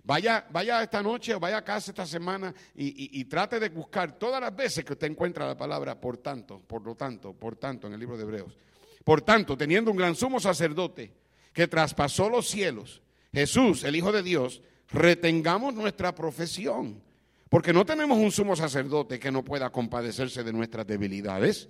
vaya, 0.04 0.46
vaya 0.50 0.82
esta 0.82 1.02
noche 1.02 1.34
o 1.34 1.40
vaya 1.40 1.58
a 1.58 1.64
casa 1.64 1.90
esta 1.90 2.06
semana 2.06 2.54
y, 2.76 3.18
y, 3.20 3.24
trate 3.24 3.58
de 3.58 3.68
buscar 3.68 4.16
todas 4.16 4.40
las 4.40 4.54
veces 4.54 4.84
que 4.84 4.92
usted 4.92 5.08
encuentra 5.08 5.46
la 5.46 5.56
palabra 5.56 6.00
por 6.00 6.18
tanto, 6.18 6.60
por 6.60 6.82
lo 6.82 6.94
tanto, 6.94 7.32
por 7.32 7.56
tanto 7.56 7.88
en 7.88 7.94
el 7.94 8.00
libro 8.00 8.16
de 8.16 8.22
Hebreos. 8.22 8.56
Por 9.02 9.22
tanto, 9.22 9.56
teniendo 9.56 9.90
un 9.90 9.96
gran 9.96 10.14
sumo 10.14 10.38
sacerdote 10.38 11.12
que 11.52 11.66
traspasó 11.66 12.30
los 12.30 12.48
cielos, 12.48 13.02
Jesús, 13.32 13.82
el 13.82 13.96
Hijo 13.96 14.12
de 14.12 14.22
Dios, 14.22 14.62
retengamos 14.88 15.74
nuestra 15.74 16.14
profesión 16.14 17.02
porque 17.48 17.72
no 17.72 17.86
tenemos 17.86 18.18
un 18.18 18.32
sumo 18.32 18.56
sacerdote 18.56 19.18
que 19.18 19.30
no 19.30 19.44
pueda 19.44 19.70
compadecerse 19.70 20.42
de 20.42 20.52
nuestras 20.52 20.86
debilidades, 20.86 21.68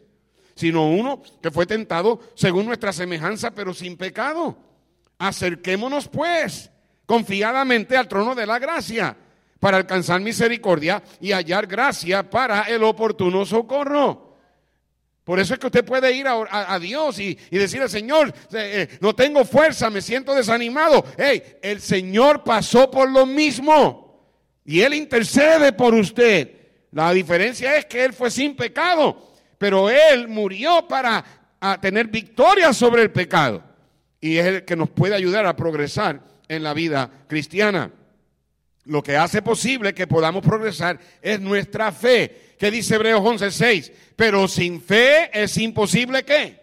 sino 0.57 0.89
uno 0.89 1.23
que 1.41 1.53
fue 1.53 1.67
tentado 1.67 2.19
según 2.35 2.67
nuestra 2.67 2.93
semejanza, 2.93 3.53
pero 3.53 3.73
sin 3.73 3.97
pecado. 3.97 4.57
Acerquémonos 5.19 6.09
pues 6.09 6.71
confiadamente 7.05 7.97
al 7.97 8.09
trono 8.09 8.35
de 8.35 8.47
la 8.47 8.59
gracia 8.59 9.17
para 9.61 9.77
alcanzar 9.77 10.21
misericordia 10.21 11.03
y 11.21 11.33
hallar 11.33 11.67
gracia 11.67 12.29
para 12.29 12.63
el 12.63 12.83
oportuno 12.83 13.45
socorro. 13.47 14.27
Por 15.25 15.41
eso 15.41 15.55
es 15.55 15.61
que 15.61 15.67
usted 15.67 15.85
puede 15.85 16.13
ir 16.13 16.27
a, 16.29 16.79
Dios 16.79 17.19
y, 17.19 17.35
decirle, 17.51 17.89
Señor, 17.89 18.33
eh, 18.53 18.97
no 19.01 19.13
tengo 19.15 19.45
fuerza, 19.45 19.91
me 19.91 20.01
siento 20.01 20.33
desanimado. 20.35 21.05
Hey, 21.19 21.43
el 21.63 21.81
Señor 21.81 22.45
pasó 22.45 22.89
por 22.91 23.11
lo 23.11 23.27
mismo. 23.27 24.07
Y 24.65 24.83
Él 24.83 24.95
intercede 24.95 25.73
por 25.73 25.95
usted. 25.95 26.53
La 26.93 27.13
diferencia 27.13 27.77
es 27.77 27.87
que 27.87 28.05
Él 28.05 28.13
fue 28.13 28.31
sin 28.31 28.55
pecado, 28.55 29.21
pero 29.59 29.91
Él 29.91 30.29
murió 30.29 30.87
para 30.89 31.25
tener 31.81 32.09
victoria 32.09 32.73
sobre 32.73 33.03
el 33.03 33.11
pecado. 33.11 33.63
Y 34.21 34.37
es 34.37 34.47
el 34.47 34.65
que 34.65 34.77
nos 34.77 34.91
puede 34.91 35.15
ayudar 35.15 35.47
a 35.47 35.57
progresar 35.57 36.21
en 36.49 36.63
la 36.63 36.75
vida 36.75 37.11
cristiana. 37.29 37.91
Lo 38.85 39.03
que 39.03 39.17
hace 39.17 39.43
posible 39.43 39.95
que 39.95 40.07
podamos 40.07 40.45
progresar 40.45 40.99
es 41.21 41.41
nuestra 41.41 41.91
fe. 41.93 42.55
¿Qué 42.59 42.71
dice 42.71 42.95
Hebreos 42.95 43.21
11:6? 43.21 43.93
Pero 44.15 44.47
sin 44.47 44.81
fe 44.81 45.31
es 45.33 45.57
imposible 45.59 46.25
que 46.25 46.61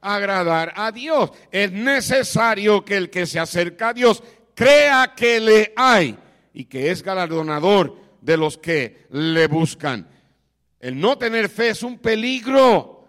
agradar 0.00 0.72
a 0.76 0.92
Dios. 0.92 1.30
Es 1.50 1.72
necesario 1.72 2.84
que 2.84 2.96
el 2.96 3.10
que 3.10 3.26
se 3.26 3.38
acerca 3.38 3.88
a 3.88 3.94
Dios 3.94 4.22
crea 4.54 5.14
que 5.16 5.40
le 5.40 5.72
hay 5.74 6.16
y 6.52 6.66
que 6.66 6.90
es 6.90 7.02
galardonador 7.02 7.96
de 8.20 8.36
los 8.36 8.58
que 8.58 9.06
le 9.10 9.46
buscan. 9.46 10.06
El 10.82 11.00
no 11.00 11.16
tener 11.16 11.48
fe 11.48 11.68
es 11.68 11.84
un 11.84 11.96
peligro. 11.96 13.06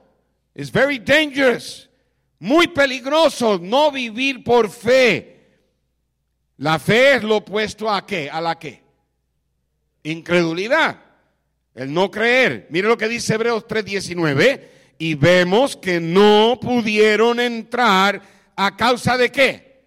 Es 0.54 0.72
very 0.72 1.00
dangerous. 1.00 1.90
Muy 2.38 2.68
peligroso 2.68 3.60
no 3.60 3.92
vivir 3.92 4.44
por 4.44 4.70
fe. 4.70 5.42
La 6.58 6.78
fe 6.78 7.16
es 7.16 7.24
lo 7.24 7.38
opuesto 7.38 7.90
a 7.90 8.06
qué? 8.06 8.30
¿A 8.30 8.40
la 8.40 8.60
qué? 8.60 8.84
Incredulidad. 10.04 11.00
El 11.74 11.92
no 11.92 12.12
creer. 12.12 12.68
Mire 12.70 12.88
lo 12.88 12.98
que 12.98 13.08
dice 13.08 13.34
Hebreos 13.34 13.66
3:19. 13.68 14.70
Y 15.00 15.16
vemos 15.16 15.76
que 15.76 16.00
no 16.00 16.60
pudieron 16.62 17.40
entrar 17.40 18.22
a 18.56 18.78
causa 18.78 19.18
de 19.18 19.32
qué? 19.32 19.82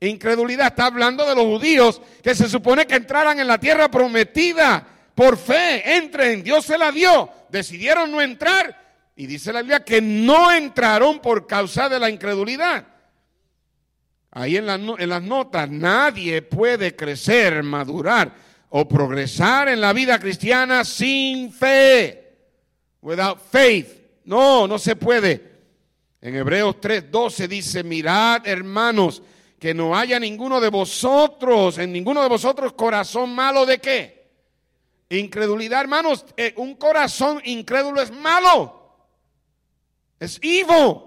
Incredulidad. 0.00 0.66
Está 0.66 0.86
hablando 0.86 1.24
de 1.24 1.36
los 1.36 1.44
judíos 1.44 2.02
que 2.20 2.34
se 2.34 2.48
supone 2.48 2.84
que 2.84 2.96
entraran 2.96 3.38
en 3.38 3.46
la 3.46 3.60
tierra 3.60 3.88
prometida 3.88 4.97
por 5.18 5.36
fe. 5.36 5.96
Entren, 5.96 6.44
Dios 6.44 6.64
se 6.64 6.78
la 6.78 6.92
dio. 6.92 7.28
Decidieron 7.48 8.12
no 8.12 8.22
entrar. 8.22 9.10
Y 9.16 9.26
dice 9.26 9.52
la 9.52 9.62
Biblia 9.62 9.82
que 9.82 10.00
no 10.00 10.52
entraron 10.52 11.18
por 11.18 11.44
causa 11.44 11.88
de 11.88 11.98
la 11.98 12.08
incredulidad. 12.08 12.86
Ahí 14.30 14.56
en, 14.56 14.68
en 14.68 15.08
las 15.08 15.22
notas, 15.24 15.68
nadie 15.68 16.42
puede 16.42 16.94
crecer, 16.94 17.64
madurar 17.64 18.32
o 18.68 18.86
progresar 18.86 19.68
en 19.70 19.80
la 19.80 19.92
vida 19.92 20.20
cristiana 20.20 20.84
sin 20.84 21.52
fe. 21.52 22.36
Without 23.00 23.40
faith. 23.50 23.88
No, 24.24 24.68
no 24.68 24.78
se 24.78 24.94
puede. 24.94 25.50
En 26.20 26.36
Hebreos 26.36 26.76
3:12 26.76 27.48
dice, 27.48 27.82
mirad 27.82 28.46
hermanos, 28.46 29.20
que 29.58 29.74
no 29.74 29.96
haya 29.96 30.20
ninguno 30.20 30.60
de 30.60 30.68
vosotros, 30.68 31.78
en 31.78 31.92
ninguno 31.92 32.22
de 32.22 32.28
vosotros 32.28 32.74
corazón 32.74 33.34
malo 33.34 33.66
de 33.66 33.78
qué? 33.78 34.17
Incredulidad, 35.10 35.80
hermanos, 35.80 36.26
eh, 36.36 36.52
un 36.56 36.74
corazón 36.74 37.40
incrédulo 37.44 38.00
es 38.00 38.10
malo. 38.10 38.96
Es 40.20 40.38
evil. 40.42 41.02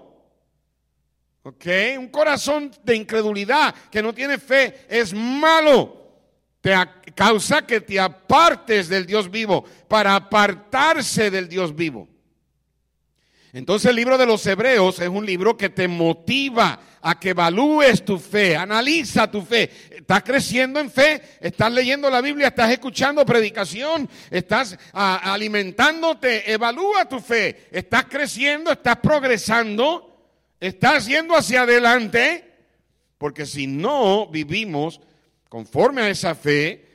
¿Ok? 1.44 1.66
Un 1.98 2.08
corazón 2.08 2.70
de 2.82 2.96
incredulidad 2.96 3.74
que 3.90 4.02
no 4.02 4.12
tiene 4.12 4.38
fe 4.38 4.86
es 4.88 5.12
malo. 5.12 6.00
Te 6.60 6.74
causa 7.14 7.66
que 7.66 7.80
te 7.80 7.98
apartes 7.98 8.88
del 8.88 9.06
Dios 9.06 9.30
vivo 9.30 9.64
para 9.88 10.14
apartarse 10.14 11.30
del 11.30 11.48
Dios 11.48 11.74
vivo. 11.74 12.08
Entonces 13.52 13.90
el 13.90 13.96
libro 13.96 14.16
de 14.16 14.26
los 14.26 14.46
Hebreos 14.46 14.98
es 15.00 15.08
un 15.08 15.26
libro 15.26 15.56
que 15.56 15.68
te 15.68 15.86
motiva 15.88 16.80
a 17.02 17.18
que 17.18 17.30
evalúes 17.30 18.04
tu 18.04 18.18
fe, 18.18 18.56
analiza 18.56 19.30
tu 19.30 19.42
fe. 19.42 19.70
Estás 19.90 20.22
creciendo 20.22 20.78
en 20.78 20.90
fe, 20.90 21.20
estás 21.40 21.72
leyendo 21.72 22.08
la 22.08 22.20
Biblia, 22.20 22.48
estás 22.48 22.70
escuchando 22.70 23.26
predicación, 23.26 24.08
estás 24.30 24.78
alimentándote, 24.92 26.50
evalúa 26.52 27.08
tu 27.08 27.18
fe. 27.18 27.68
Estás 27.72 28.04
creciendo, 28.04 28.70
estás 28.70 28.98
progresando, 28.98 30.30
estás 30.60 31.06
yendo 31.06 31.36
hacia 31.36 31.62
adelante, 31.62 32.52
porque 33.18 33.46
si 33.46 33.66
no 33.66 34.28
vivimos 34.28 35.00
conforme 35.48 36.02
a 36.02 36.08
esa 36.08 36.36
fe, 36.36 36.88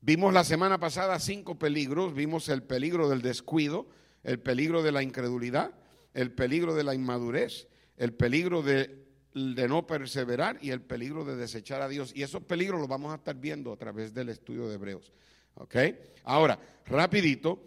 vimos 0.00 0.32
la 0.32 0.44
semana 0.44 0.78
pasada 0.78 1.18
cinco 1.18 1.58
peligros, 1.58 2.14
vimos 2.14 2.48
el 2.48 2.62
peligro 2.62 3.08
del 3.08 3.20
descuido, 3.20 3.88
el 4.22 4.38
peligro 4.38 4.84
de 4.84 4.92
la 4.92 5.02
incredulidad, 5.02 5.72
el 6.14 6.30
peligro 6.30 6.74
de 6.74 6.84
la 6.84 6.94
inmadurez, 6.94 7.66
el 7.96 8.14
peligro 8.14 8.62
de, 8.62 8.99
no 9.34 9.86
perseverar 9.86 10.58
y 10.60 10.70
el 10.70 10.80
peligro 10.80 11.24
de 11.24 11.36
desechar 11.36 11.82
a 11.82 11.88
Dios. 11.88 12.12
Y 12.14 12.22
esos 12.22 12.42
peligros 12.42 12.80
los 12.80 12.88
vamos 12.88 13.12
a 13.12 13.16
estar 13.16 13.36
viendo 13.36 13.72
a 13.72 13.76
través 13.76 14.12
del 14.12 14.28
estudio 14.28 14.68
de 14.68 14.74
Hebreos. 14.74 15.12
¿Ok? 15.54 15.76
Ahora, 16.24 16.58
rapidito, 16.86 17.62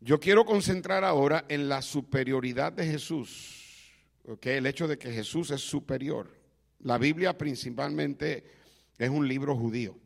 yo 0.00 0.20
quiero 0.20 0.44
concentrar 0.44 1.04
ahora 1.04 1.44
en 1.48 1.68
la 1.68 1.82
superioridad 1.82 2.72
de 2.72 2.86
Jesús. 2.86 3.92
¿Ok? 4.26 4.46
El 4.46 4.66
hecho 4.66 4.88
de 4.88 4.98
que 4.98 5.12
Jesús 5.12 5.50
es 5.50 5.60
superior. 5.60 6.30
La 6.80 6.98
Biblia 6.98 7.36
principalmente 7.36 8.44
es 8.98 9.08
un 9.08 9.26
libro 9.26 9.56
judío. 9.56 9.96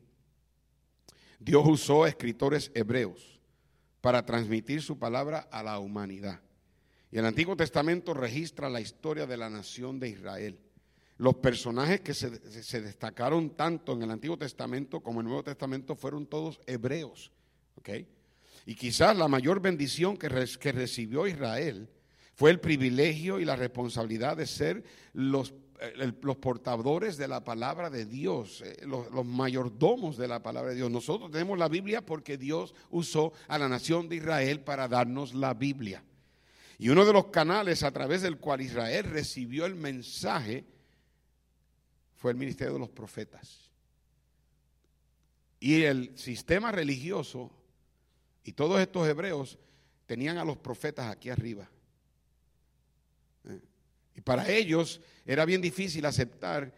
Dios 1.39 1.63
usó 1.67 2.05
escritores 2.05 2.71
hebreos 2.73 3.41
para 3.99 4.25
transmitir 4.25 4.81
su 4.81 4.97
palabra 4.97 5.47
a 5.51 5.63
la 5.63 5.79
humanidad. 5.79 6.39
Y 7.11 7.17
el 7.17 7.25
Antiguo 7.25 7.57
Testamento 7.57 8.13
registra 8.13 8.69
la 8.69 8.79
historia 8.79 9.25
de 9.25 9.37
la 9.37 9.49
nación 9.49 9.99
de 9.99 10.09
Israel. 10.09 10.57
Los 11.17 11.35
personajes 11.35 12.01
que 12.01 12.13
se, 12.13 12.81
destacaron 12.81 13.51
tanto 13.51 13.93
en 13.93 14.03
el 14.03 14.11
Antiguo 14.11 14.37
Testamento 14.37 15.01
como 15.01 15.19
en 15.19 15.27
el 15.27 15.29
Nuevo 15.29 15.43
Testamento 15.43 15.95
fueron 15.95 16.25
todos 16.25 16.59
hebreos. 16.65 17.31
Y 18.65 18.75
quizás 18.75 19.15
la 19.17 19.27
mayor 19.27 19.59
bendición 19.59 20.17
que, 20.17 20.29
recibió 20.29 21.27
Israel 21.27 21.89
fue 22.33 22.49
el 22.49 22.59
privilegio 22.59 23.39
y 23.39 23.45
la 23.45 23.55
responsabilidad 23.55 24.37
de 24.37 24.47
ser 24.47 24.83
los 25.13 25.53
los 26.21 26.37
portadores 26.37 27.17
de 27.17 27.27
la 27.27 27.43
palabra 27.43 27.89
de 27.89 28.05
Dios, 28.05 28.61
eh, 28.61 28.85
los, 28.85 29.25
mayordomos 29.25 30.15
de 30.15 30.27
la 30.27 30.43
palabra 30.43 30.69
de 30.69 30.75
Dios. 30.75 30.91
Nosotros 30.91 31.31
tenemos 31.31 31.57
la 31.57 31.69
Biblia 31.69 32.05
porque 32.05 32.37
Dios 32.37 32.75
usó 32.91 33.33
a 33.47 33.57
la 33.57 33.67
nación 33.67 34.07
de 34.07 34.17
Israel 34.17 34.59
para 34.59 34.87
darnos 34.87 35.33
la 35.33 35.55
Biblia. 35.55 36.03
Y 36.81 36.89
uno 36.89 37.05
de 37.05 37.13
los 37.13 37.27
canales 37.27 37.83
a 37.83 37.91
través 37.91 38.23
del 38.23 38.39
cual 38.39 38.59
Israel 38.59 39.03
recibió 39.03 39.67
el 39.67 39.75
mensaje 39.75 40.65
fue 42.15 42.31
el 42.31 42.37
ministerio 42.37 42.73
de 42.73 42.79
los 42.79 42.89
profetas. 42.89 43.69
Y 45.59 45.83
el 45.83 46.17
sistema 46.17 46.71
religioso 46.71 47.51
y 48.43 48.53
todos 48.53 48.81
estos 48.81 49.07
hebreos 49.07 49.59
tenían 50.07 50.39
a 50.39 50.43
los 50.43 50.57
profetas 50.57 51.11
aquí 51.11 51.29
arriba. 51.29 51.69
¿Eh? 53.43 53.61
Y 54.15 54.21
para 54.21 54.49
ellos 54.49 55.01
era 55.23 55.45
bien 55.45 55.61
difícil 55.61 56.03
aceptar 56.07 56.73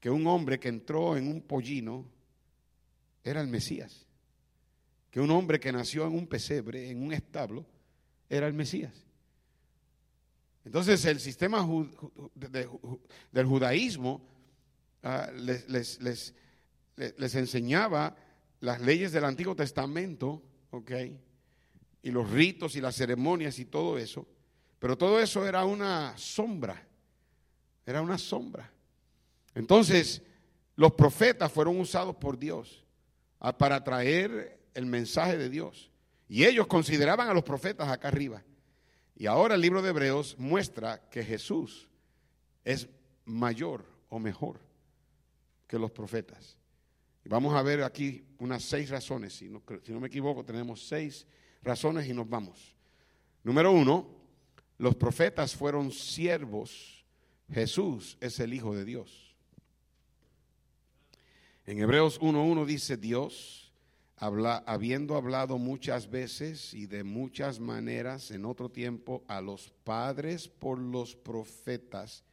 que 0.00 0.10
un 0.10 0.26
hombre 0.26 0.58
que 0.58 0.66
entró 0.66 1.16
en 1.16 1.28
un 1.28 1.40
pollino 1.40 2.04
era 3.22 3.40
el 3.40 3.46
Mesías. 3.46 4.04
Que 5.12 5.20
un 5.20 5.30
hombre 5.30 5.60
que 5.60 5.70
nació 5.70 6.08
en 6.08 6.14
un 6.14 6.26
pesebre, 6.26 6.90
en 6.90 7.04
un 7.04 7.12
establo, 7.12 7.64
era 8.28 8.48
el 8.48 8.52
Mesías. 8.52 9.04
Entonces 10.64 11.04
el 11.04 11.20
sistema 11.20 11.66
del 12.34 13.46
judaísmo 13.46 14.26
ah, 15.02 15.30
les, 15.36 16.00
les, 16.00 17.34
enseñaba 17.34 18.16
las 18.60 18.80
leyes 18.80 19.12
del 19.12 19.24
Antiguo 19.24 19.54
Testamento, 19.54 20.42
¿ok? 20.70 20.90
Y 22.02 22.10
los 22.10 22.30
ritos 22.30 22.76
y 22.76 22.80
las 22.80 22.96
ceremonias 22.96 23.58
y 23.58 23.66
todo 23.66 23.98
eso. 23.98 24.26
Pero 24.78 24.96
todo 24.96 25.20
eso 25.20 25.46
era 25.46 25.64
una 25.64 26.16
sombra, 26.16 26.82
era 27.84 28.00
una 28.00 28.16
sombra. 28.16 28.70
Entonces 29.54 30.22
los 30.76 30.92
profetas 30.92 31.52
fueron 31.52 31.78
usados 31.78 32.16
por 32.16 32.38
Dios 32.38 32.84
ah, 33.38 33.56
para 33.56 33.84
traer 33.84 34.66
el 34.72 34.86
mensaje 34.86 35.36
de 35.36 35.50
Dios. 35.50 35.90
Y 36.26 36.44
ellos 36.44 36.66
consideraban 36.66 37.28
a 37.28 37.34
los 37.34 37.44
profetas 37.44 37.88
acá 37.88 38.08
arriba. 38.08 38.42
Y 39.16 39.26
ahora 39.26 39.54
el 39.54 39.60
libro 39.60 39.80
de 39.80 39.90
Hebreos 39.90 40.36
muestra 40.38 41.08
que 41.08 41.22
Jesús 41.22 41.88
es 42.64 42.88
mayor 43.24 43.84
o 44.08 44.18
mejor 44.18 44.58
que 45.66 45.78
los 45.78 45.90
profetas. 45.90 46.56
Y 47.24 47.28
vamos 47.28 47.54
a 47.54 47.62
ver 47.62 47.82
aquí 47.82 48.24
unas 48.38 48.64
seis 48.64 48.90
razones. 48.90 49.34
Si 49.34 49.48
no, 49.48 49.62
si 49.82 49.92
no 49.92 50.00
me 50.00 50.08
equivoco, 50.08 50.44
tenemos 50.44 50.86
seis 50.86 51.26
razones 51.62 52.06
y 52.08 52.12
nos 52.12 52.28
vamos. 52.28 52.74
Número 53.42 53.72
uno, 53.72 54.08
los 54.78 54.94
profetas 54.96 55.54
fueron 55.54 55.90
siervos. 55.90 57.04
Jesús 57.50 58.18
es 58.20 58.40
el 58.40 58.52
Hijo 58.52 58.74
de 58.74 58.84
Dios. 58.84 59.34
En 61.66 61.78
Hebreos 61.78 62.20
1.1 62.20 62.66
dice 62.66 62.96
Dios 62.96 63.63
habiendo 64.16 65.16
hablado 65.16 65.58
muchas 65.58 66.08
veces 66.08 66.72
y 66.72 66.86
de 66.86 67.04
muchas 67.04 67.58
maneras 67.58 68.30
en 68.30 68.44
otro 68.44 68.70
tiempo 68.70 69.24
a 69.26 69.40
los 69.40 69.70
padres 69.84 70.48
por 70.48 70.78
los 70.78 71.16
profetas, 71.16 72.24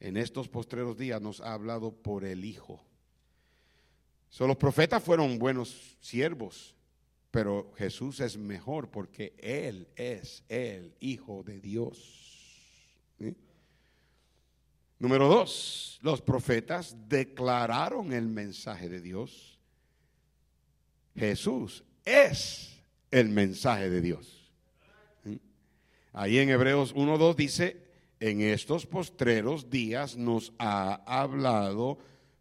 en 0.00 0.16
estos 0.16 0.48
postreros 0.48 0.96
días 0.96 1.20
nos 1.20 1.40
ha 1.40 1.54
hablado 1.54 1.92
por 1.92 2.24
el 2.24 2.44
Hijo. 2.44 2.84
So, 4.28 4.46
los 4.46 4.56
profetas 4.56 5.02
fueron 5.02 5.38
buenos 5.38 5.96
siervos, 6.00 6.74
pero 7.30 7.72
Jesús 7.76 8.20
es 8.20 8.36
mejor 8.36 8.90
porque 8.90 9.34
Él 9.38 9.88
es 9.96 10.42
el 10.48 10.94
Hijo 11.00 11.42
de 11.42 11.60
Dios. 11.60 12.28
Número 14.98 15.26
dos, 15.28 15.98
los 16.02 16.22
profetas 16.22 16.96
declararon 17.08 18.12
el 18.12 18.28
mensaje 18.28 18.88
de 18.88 19.00
Dios 19.00 19.51
Jesús 21.16 21.84
es 22.04 22.82
el 23.10 23.28
mensaje 23.28 23.90
de 23.90 24.00
Dios. 24.00 24.50
Ahí 26.12 26.38
en 26.38 26.50
Hebreos 26.50 26.94
1.2 26.94 27.34
dice, 27.36 27.76
en 28.20 28.40
estos 28.42 28.86
postreros 28.86 29.70
días 29.70 30.16
nos 30.16 30.52
ha 30.58 31.02
hablado 31.06 31.98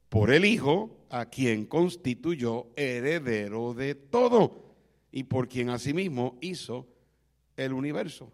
por 0.09 0.31
el 0.31 0.45
Hijo, 0.45 0.97
a 1.09 1.25
quien 1.25 1.65
constituyó 1.65 2.67
heredero 2.75 3.73
de 3.73 3.95
todo 3.95 4.75
y 5.11 5.23
por 5.23 5.47
quien 5.47 5.69
asimismo 5.69 6.37
hizo 6.41 6.87
el 7.55 7.73
universo. 7.73 8.31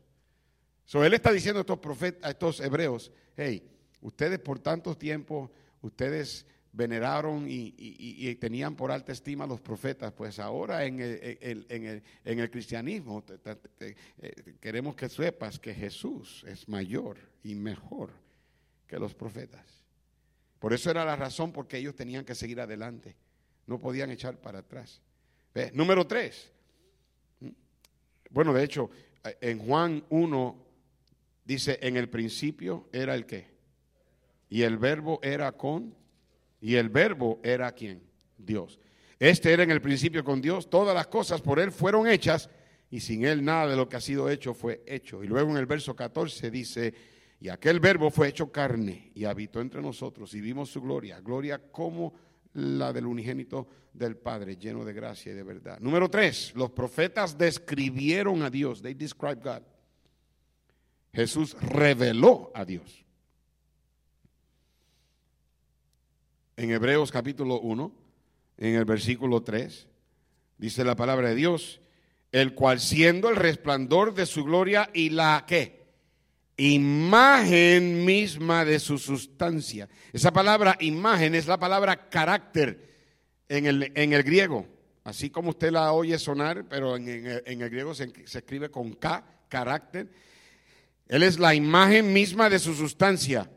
So, 0.86 1.04
él 1.04 1.13
está 1.13 1.32
diciendo 1.32 1.60
a 1.60 1.62
estos 1.62 1.80
profetas, 1.80 2.23
a 2.23 2.32
estos 2.32 2.60
hebreos, 2.60 3.12
hey, 3.36 3.63
ustedes 4.02 4.39
por 4.39 4.60
tanto 4.60 4.95
tiempo, 4.95 5.52
ustedes 5.82 6.45
veneraron 6.77 7.47
y, 7.49 8.35
tenían 8.35 8.75
por 8.75 8.91
alta 8.91 9.11
estima 9.11 9.45
a 9.45 9.47
los 9.47 9.59
profetas, 9.59 10.13
pues 10.13 10.37
ahora 10.37 10.85
en 10.85 10.99
el, 11.01 12.49
cristianismo 12.51 13.23
eh, 13.79 13.95
queremos 14.61 14.95
que 14.95 15.09
sepas 15.09 15.59
que 15.59 15.73
Jesús 15.73 16.45
es 16.47 16.69
mayor 16.69 17.17
y 17.43 17.55
mejor 17.55 18.11
que 18.85 18.99
los 18.99 19.15
profetas. 19.15 19.65
Por 20.59 20.71
eso 20.71 20.91
era 20.91 21.03
la 21.03 21.15
razón 21.15 21.51
por 21.51 21.67
que 21.67 21.77
ellos 21.77 21.95
tenían 21.95 22.23
que 22.23 22.35
seguir 22.35 22.61
adelante, 22.61 23.15
no 23.65 23.79
podían 23.79 24.11
echar 24.11 24.39
para 24.39 24.59
atrás. 24.59 25.01
Número 25.73 26.05
tres. 26.05 26.51
Bueno, 28.29 28.53
de 28.53 28.63
hecho, 28.63 28.91
en 29.41 29.57
Juan 29.57 30.05
1 30.09 30.65
dice, 31.43 31.79
en 31.81 31.97
el 31.97 32.07
principio 32.09 32.87
era 32.91 33.15
el 33.15 33.25
qué. 33.25 33.47
Y 34.49 34.61
el 34.61 34.77
verbo 34.77 35.19
era 35.23 35.51
con 35.53 35.96
y 36.62 36.76
el 36.76 36.89
verbo 36.89 37.39
era 37.43 37.72
quién? 37.72 38.02
Dios. 38.38 38.80
Este 39.20 39.52
era 39.52 39.63
en 39.63 39.72
el 39.72 39.82
principio 39.82 40.24
con 40.24 40.41
Dios. 40.41 40.70
Todas 40.70 40.93
las 40.93 41.08
cosas 41.08 41.41
por 41.41 41.60
Él 41.60 41.72
fueron 41.72 42.08
hechas 42.08 42.50
y 42.89 43.00
sin 43.00 43.26
Él 43.26 43.43
nada 43.43 43.67
de 43.67 43.76
lo 43.76 43.89
que 43.89 43.98
ha 43.98 44.02
sido 44.02 44.30
hecho 44.30 44.54
fue 44.54 44.84
hecho. 44.86 45.24
Y 45.24 45.28
luego 45.28 45.52
en 45.52 45.58
el 45.58 45.65
verso 45.65 45.96
14 45.96 46.52
dice, 46.52 46.93
y 47.39 47.50
aquel 47.50 47.80
verbo 47.80 48.10
fue 48.10 48.30
hecho 48.30 48.52
carne 48.52 49.12
y 49.13 49.26
habitó 49.26 49.62
entre 49.62 49.82
nosotros 49.82 50.34
y 50.34 50.41
vimos 50.41 50.70
su 50.70 50.82
gloria. 50.82 51.20
Gloria 51.20 51.60
como 51.72 52.13
la 52.54 52.91
del 52.91 53.06
unigénito 53.06 53.67
del 53.93 54.17
Padre, 54.17 54.58
lleno 54.58 54.86
de 54.86 54.93
gracia 54.93 55.32
y 55.32 55.36
de 55.36 55.43
verdad. 55.43 55.80
Número 55.80 56.10
tres, 56.10 56.54
los 56.56 56.72
profetas 56.72 57.38
describieron 57.38 58.43
a 58.43 58.50
Dios. 58.50 58.82
They 58.82 58.93
described 58.93 59.43
God. 59.43 59.63
Jesús 61.13 61.56
reveló 61.62 62.52
a 62.54 62.63
Dios. 62.63 63.07
En 66.58 66.72
Hebreos 66.72 67.12
capítulo 67.12 67.60
1, 67.62 67.91
en 68.58 68.76
el 68.76 68.86
versículo 68.86 69.43
3, 69.43 69.88
dice 70.58 70.84
la 70.84 70.96
palabra 70.96 71.30
de 71.30 71.36
Dios, 71.36 71.80
el 72.32 72.56
cual 72.56 72.80
siendo 72.80 73.30
el 73.30 73.36
resplandor 73.36 74.15
de 74.15 74.26
su 74.26 74.43
gloria 74.43 74.89
y 74.91 75.12
la 75.12 75.46
qué? 75.48 75.86
Imagen 76.58 78.04
misma 78.04 78.65
de 78.65 78.80
su 78.80 78.98
sustancia. 78.98 79.88
Esa 80.12 80.34
palabra 80.34 80.76
imagen 80.80 81.36
es 81.36 81.46
la 81.46 81.60
palabra 81.60 82.10
carácter 82.10 82.89
en 83.48 83.67
el, 83.67 83.91
en 83.93 84.13
el 84.13 84.24
griego. 84.24 84.67
Así 85.04 85.30
como 85.30 85.52
usted 85.52 85.72
la 85.72 85.93
oye 85.93 86.17
sonar, 86.17 86.65
pero 86.67 86.98
en, 86.98 87.08
el, 87.08 87.70
griego 87.70 87.93
se, 87.93 88.12
se 88.26 88.39
escribe 88.39 88.72
con 88.72 88.93
K, 88.93 89.24
carácter. 89.48 90.10
Él 91.08 91.22
es 91.22 91.38
la 91.38 91.54
imagen 91.54 92.12
misma 92.12 92.50
de 92.50 92.58
su 92.58 92.74
sustancia 92.74 93.48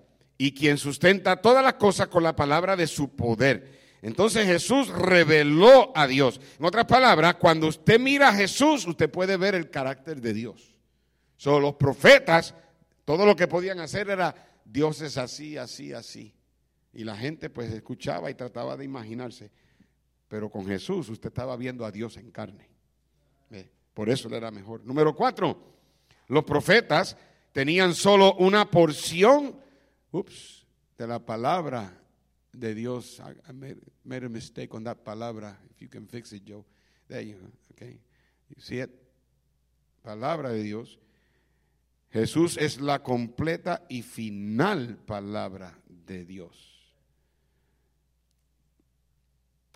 y 0.43 0.55
quien 0.55 0.79
sustenta 0.79 1.43
todas 1.43 1.63
las 1.63 1.75
cosas 1.75 2.09
con 2.09 2.23
la 2.23 2.35
palabra 2.35 2.75
de 2.75 2.87
su 2.87 3.15
poder. 3.15 3.99
Entonces 4.01 4.47
Jesús 4.47 4.89
reveló 4.89 5.93
a 5.95 6.07
Dios. 6.07 6.41
En 6.59 6.65
otras 6.65 6.87
palabras, 6.87 7.35
cuando 7.35 7.67
usted 7.67 8.01
mira 8.01 8.31
a 8.31 8.35
Jesús, 8.35 8.87
usted 8.87 9.11
puede 9.11 9.37
ver 9.37 9.55
el 9.55 9.69
carácter 9.69 10.19
de 10.19 10.33
Dios. 10.33 10.75
Son 11.37 11.61
los 11.61 11.75
profetas, 11.75 12.55
todo 13.05 13.27
lo 13.27 13.37
que 13.37 13.49
podían 13.49 13.81
hacer 13.81 14.09
era, 14.09 14.35
Dios 14.65 15.03
es 15.03 15.19
así, 15.19 15.59
así, 15.59 15.93
así. 15.93 16.35
Y 16.95 17.05
la 17.05 17.19
gente 17.19 17.51
pues 17.51 17.71
escuchaba 17.71 18.31
y 18.31 18.35
trataba 18.35 18.79
de 18.79 18.87
imaginarse. 18.87 19.51
Pero 20.27 20.49
con 20.49 20.67
Jesús 20.67 21.11
usted 21.11 21.29
estaba 21.29 21.55
viendo 21.59 21.85
a 21.85 21.93
Dios 21.93 22.17
en 22.17 22.31
carne. 22.31 22.67
Por 23.93 24.09
eso 24.09 24.31
le 24.31 24.39
era 24.39 24.51
mejor. 24.51 24.87
Número 24.87 25.15
cuatro, 25.15 25.75
los 26.29 26.45
profetas 26.45 27.15
tenían 27.53 27.95
solo 27.95 28.37
una 28.37 28.71
porción 28.71 29.60
ups, 30.13 30.67
de 30.99 31.07
la 31.07 31.19
palabra 31.19 31.93
de 32.53 32.75
Dios. 32.75 33.21
I, 33.21 33.53
made, 33.53 34.25
a 34.25 34.29
mistake 34.29 34.75
on 34.75 34.85
that 34.85 35.05
palabra. 35.05 35.57
If 35.71 35.81
you 35.81 35.89
can 35.89 36.07
fix 36.07 36.33
it, 36.33 36.45
Joe. 36.45 36.65
There 37.09 37.23
you 37.23 37.35
go. 37.35 37.47
Okay. 37.73 37.99
You 38.49 38.61
see 38.61 38.81
it? 38.81 38.91
Palabra 40.03 40.51
de 40.51 40.63
Dios. 40.63 40.99
Jesús 42.13 42.57
es 42.59 42.81
la 42.81 43.03
completa 43.03 43.85
y 43.89 44.03
final 44.03 44.97
palabra 45.07 45.79
de 45.89 46.25
Dios. 46.25 46.67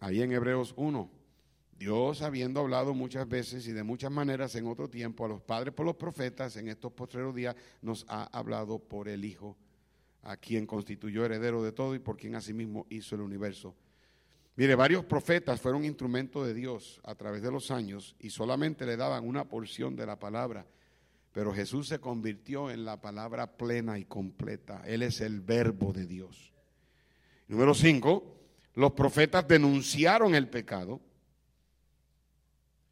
Ahí 0.01 0.21
en 0.21 0.33
Hebreos 0.33 0.75
1, 0.77 1.09
Dios 1.79 2.23
habiendo 2.23 2.61
hablado 2.61 2.93
muchas 2.93 3.29
veces 3.29 3.67
y 3.69 3.73
de 3.73 3.85
muchas 3.85 4.11
maneras 4.11 4.55
en 4.57 4.67
otro 4.67 4.91
tiempo 4.91 5.25
a 5.25 5.29
los 5.29 5.41
padres 5.41 5.73
por 5.73 5.87
los 5.87 5.95
profetas, 5.95 6.57
en 6.57 6.69
estos 6.69 6.93
postreros 6.93 7.35
días 7.35 7.55
nos 7.81 8.05
ha 8.09 8.25
hablado 8.37 8.81
por 8.81 9.09
el 9.09 9.25
Hijo 9.25 9.57
a 10.25 10.37
quien 10.37 10.67
constituyó 10.67 11.25
heredero 11.25 11.63
de 11.63 11.73
todo 11.73 11.95
y 11.95 11.99
por 11.99 12.17
quien 12.17 12.35
asimismo 12.35 12.87
hizo 12.91 13.15
el 13.15 13.21
universo. 13.21 13.75
Mire, 14.57 14.75
varios 14.75 15.05
profetas 15.05 15.61
fueron 15.61 15.85
instrumentos 15.85 16.47
de 16.47 16.55
Dios 16.55 17.01
a 17.05 17.15
través 17.15 17.43
de 17.43 17.51
los 17.51 17.71
años 17.71 18.15
y 18.21 18.31
solamente 18.31 18.87
le 18.87 18.97
daban 18.97 19.27
una 19.27 19.49
porción 19.49 19.97
de 19.97 20.07
la 20.07 20.19
palabra, 20.19 20.67
pero 21.33 21.53
Jesús 21.53 21.89
se 21.89 21.99
convirtió 21.99 22.71
en 22.71 22.85
la 22.85 23.01
palabra 23.01 23.57
plena 23.57 23.99
y 23.99 24.05
completa. 24.05 24.83
Él 24.87 25.03
es 25.03 25.21
el 25.21 25.41
verbo 25.41 25.93
de 25.93 26.07
Dios. 26.07 26.53
Número 27.49 27.75
cinco, 27.75 28.39
los 28.75 28.93
profetas 28.93 29.47
denunciaron 29.47 30.35
el 30.35 30.49
pecado. 30.49 31.01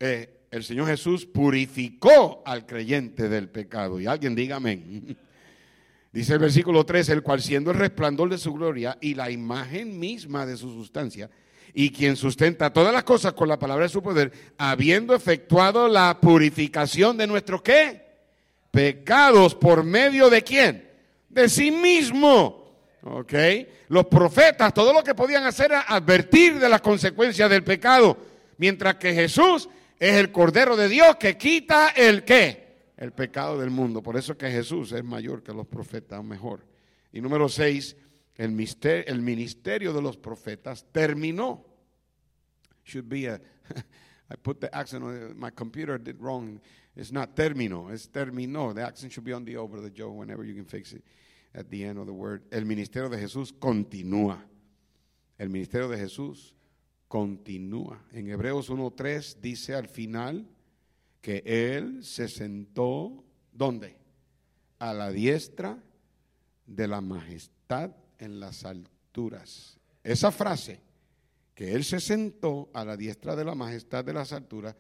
Eh, 0.01 0.47
el 0.51 0.65
Señor 0.65 0.89
Jesús 0.89 1.25
purificó 1.25 2.43
al 2.45 2.67
creyente 2.67 3.29
del 3.29 3.49
pecado. 3.49 4.01
Y 4.01 4.07
alguien 4.07 4.35
diga 4.35 4.57
amén. 4.57 5.17
Dice 6.13 6.35
el 6.35 6.41
versículo 6.41 6.85
3, 6.85 7.09
el 7.09 7.23
cual 7.23 7.41
siendo 7.41 7.71
el 7.71 7.79
resplandor 7.79 8.29
de 8.29 8.37
su 8.37 8.53
gloria 8.53 8.99
y 9.01 9.15
la 9.15 9.31
imagen 9.31 9.99
misma 9.99 10.45
de 10.45 10.59
su 10.59 10.71
sustancia, 10.71 11.31
y 11.73 11.91
quien 11.91 12.17
sustenta 12.17 12.71
todas 12.71 12.93
las 12.93 13.03
cosas 13.03 13.33
con 13.33 13.49
la 13.49 13.59
palabra 13.59 13.85
de 13.85 13.89
su 13.89 14.03
poder, 14.03 14.31
habiendo 14.59 15.15
efectuado 15.15 15.89
la 15.89 16.19
purificación 16.21 17.17
de 17.17 17.27
nuestros 17.27 17.63
qué? 17.63 18.03
Pecados 18.71 19.55
por 19.55 19.85
medio 19.85 20.29
de 20.29 20.43
quién? 20.43 20.87
De 21.31 21.49
sí 21.49 21.71
mismo. 21.71 22.63
¿Ok? 23.05 23.33
Los 23.89 24.07
profetas, 24.07 24.75
todo 24.75 24.93
lo 24.93 25.03
que 25.03 25.15
podían 25.15 25.45
hacer 25.45 25.67
era 25.67 25.81
advertir 25.81 26.59
de 26.59 26.69
las 26.69 26.83
consecuencias 26.83 27.49
del 27.49 27.65
pecado, 27.65 28.19
mientras 28.59 28.97
que 28.97 29.15
Jesús 29.15 29.67
es 29.99 30.15
el 30.17 30.31
Cordero 30.31 30.77
de 30.77 30.91
Dios 30.91 31.17
que 31.17 31.39
quita 31.39 31.89
el 31.97 32.23
qué? 32.23 32.62
El 33.03 33.13
pecado 33.13 33.59
del 33.59 33.71
mundo. 33.71 34.01
Por 34.01 34.17
eso 34.17 34.39
que 34.39 34.49
Jesús 34.49 34.93
es 34.93 35.03
mayor 35.03 35.43
que 35.43 35.53
los 35.53 35.67
profetas, 35.67 36.25
mejor. 36.25 36.65
Y 37.13 37.21
número 37.21 37.49
seis, 37.49 37.97
el, 38.37 38.57
el 38.85 39.23
ministerio 39.23 39.93
de 39.93 40.01
los 40.01 40.17
profetas 40.17 40.87
terminó. 40.93 41.67
Should 42.85 43.09
be 43.09 43.27
a, 43.27 43.41
I 44.31 44.37
put 44.41 44.61
the 44.61 44.73
accent 44.73 45.03
on 45.03 45.37
my 45.37 45.51
computer 45.51 45.99
did 45.99 46.21
wrong. 46.21 46.61
It's 46.95 47.11
not 47.11 47.35
terminó, 47.35 47.93
it's 47.93 48.09
terminó. 48.09 48.73
The 48.73 48.85
accent 48.85 49.13
should 49.13 49.25
be 49.25 49.33
on 49.33 49.45
the 49.45 49.57
over 49.57 49.81
the 49.81 49.91
Joe 49.91 50.13
whenever 50.13 50.45
you 50.45 50.55
can 50.55 50.65
fix 50.65 50.93
it 50.93 51.03
at 51.57 51.71
the 51.71 51.85
end 51.85 51.99
of 51.99 52.07
the 52.07 52.13
word. 52.13 52.45
El 52.53 52.65
ministerio 52.67 53.09
de 53.09 53.19
Jesús 53.19 53.53
continúa. 53.53 54.39
El 55.39 55.49
ministerio 55.49 55.89
de 55.89 55.99
Jesús 55.99 56.55
continúa. 57.09 57.99
En 58.13 58.29
Hebreos 58.29 58.71
1.3 58.71 59.41
dice 59.41 59.75
al 59.75 59.89
final, 59.89 60.47
que 61.23 61.43
Él 61.47 62.05
se 62.05 62.29
sentó, 62.29 63.25
¿dónde? 63.53 63.97
A 64.81 64.93
la 64.93 65.11
diestra 65.11 65.83
de 66.67 66.89
la 66.89 67.01
majestad 67.01 67.93
en 68.19 68.41
las 68.41 68.65
alturas. 68.65 69.79
Esa 70.03 70.33
frase, 70.33 70.81
que 71.55 71.73
Él 71.73 71.85
se 71.85 72.01
sentó 72.01 72.71
a 72.75 72.85
la 72.85 72.97
diestra 72.97 73.37
de 73.37 73.45
la 73.45 73.55
majestad 73.55 74.05
de 74.05 74.13
las 74.13 74.33
alturas, 74.33 74.75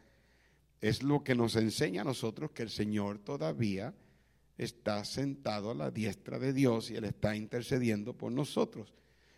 es 0.80 1.04
lo 1.04 1.22
que 1.22 1.36
nos 1.36 1.54
enseña 1.54 2.02
a 2.02 2.04
nosotros 2.04 2.50
que 2.50 2.64
el 2.64 2.70
Señor 2.70 3.20
todavía 3.20 3.94
está 4.58 5.04
sentado 5.04 5.70
a 5.70 5.74
la 5.74 5.90
diestra 5.92 6.40
de 6.40 6.52
Dios 6.52 6.90
y 6.90 6.96
Él 6.96 7.04
está 7.04 7.36
intercediendo 7.36 8.14
por 8.14 8.32
nosotros. 8.32 8.92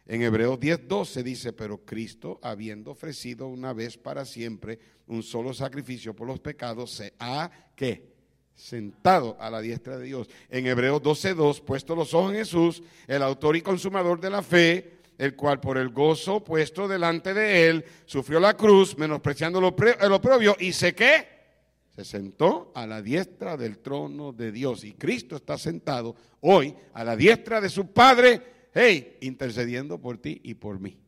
En 0.06 0.22
Hebreos 0.22 0.60
10:12 0.60 1.22
dice, 1.22 1.52
pero 1.52 1.78
Cristo, 1.84 2.38
habiendo 2.42 2.90
ofrecido 2.90 3.48
una 3.48 3.72
vez 3.72 3.96
para 3.96 4.24
siempre 4.24 4.78
un 5.06 5.22
solo 5.22 5.54
sacrificio 5.54 6.14
por 6.14 6.26
los 6.26 6.40
pecados, 6.40 6.90
se 6.90 7.14
ha 7.18 7.50
que 7.74 8.12
sentado 8.54 9.36
a 9.40 9.50
la 9.50 9.60
diestra 9.60 9.96
de 9.96 10.04
Dios. 10.04 10.28
En 10.50 10.66
Hebreos 10.66 11.02
12:2, 11.02 11.62
puesto 11.62 11.96
los 11.96 12.12
ojos 12.12 12.32
en 12.32 12.38
Jesús, 12.38 12.82
el 13.06 13.22
autor 13.22 13.56
y 13.56 13.62
consumador 13.62 14.20
de 14.20 14.30
la 14.30 14.42
fe, 14.42 14.98
el 15.16 15.34
cual 15.34 15.58
por 15.58 15.78
el 15.78 15.88
gozo 15.88 16.44
puesto 16.44 16.86
delante 16.86 17.32
de 17.32 17.68
él 17.68 17.84
sufrió 18.04 18.40
la 18.40 18.54
cruz, 18.54 18.98
menospreciando 18.98 19.58
el 19.58 20.12
oprobio, 20.12 20.56
y 20.60 20.72
se 20.72 20.94
qué? 20.94 21.32
Se 21.96 22.04
sentó 22.04 22.72
a 22.74 22.86
la 22.86 23.00
diestra 23.00 23.56
del 23.56 23.78
trono 23.78 24.32
de 24.32 24.50
Dios. 24.52 24.84
Y 24.84 24.94
Cristo 24.94 25.36
está 25.36 25.56
sentado 25.56 26.16
hoy 26.40 26.74
a 26.92 27.04
la 27.04 27.16
diestra 27.16 27.60
de 27.60 27.70
su 27.70 27.92
Padre 27.92 28.53
hey, 28.74 29.16
intercediendo 29.20 30.00
por 30.00 30.18
ti 30.18 30.40
y 30.42 30.54
por 30.54 30.78
mí. 30.80 30.98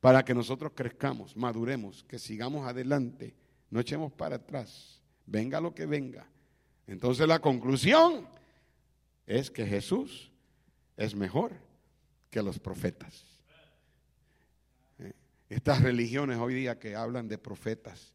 Para 0.00 0.24
que 0.24 0.34
nosotros 0.34 0.72
crezcamos, 0.74 1.36
maduremos, 1.36 2.02
que 2.04 2.18
sigamos 2.18 2.66
adelante, 2.66 3.36
no 3.70 3.78
echemos 3.78 4.12
para 4.12 4.36
atrás, 4.36 5.00
venga 5.26 5.60
lo 5.60 5.74
que 5.74 5.86
venga. 5.86 6.26
Entonces 6.86 7.28
la 7.28 7.38
conclusión 7.38 8.26
es 9.26 9.50
que 9.50 9.66
Jesús 9.66 10.32
es 10.96 11.14
mejor 11.14 11.52
que 12.30 12.42
los 12.42 12.58
profetas. 12.58 13.24
Eh, 14.98 15.12
estas 15.48 15.82
religiones 15.82 16.38
hoy 16.38 16.54
día 16.54 16.78
que 16.78 16.96
hablan 16.96 17.28
de 17.28 17.38
profetas, 17.38 18.12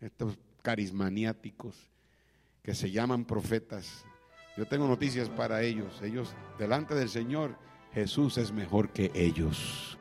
estos 0.00 0.38
carismaniáticos 0.62 1.90
que 2.62 2.74
se 2.74 2.90
llaman 2.90 3.24
profetas, 3.24 4.04
yo 4.56 4.66
tengo 4.66 4.86
noticias 4.86 5.28
para 5.28 5.62
ellos. 5.62 6.00
Ellos, 6.02 6.34
delante 6.58 6.94
del 6.94 7.08
Señor, 7.08 7.56
Jesús 7.92 8.38
es 8.38 8.52
mejor 8.52 8.90
que 8.90 9.10
ellos. 9.14 9.98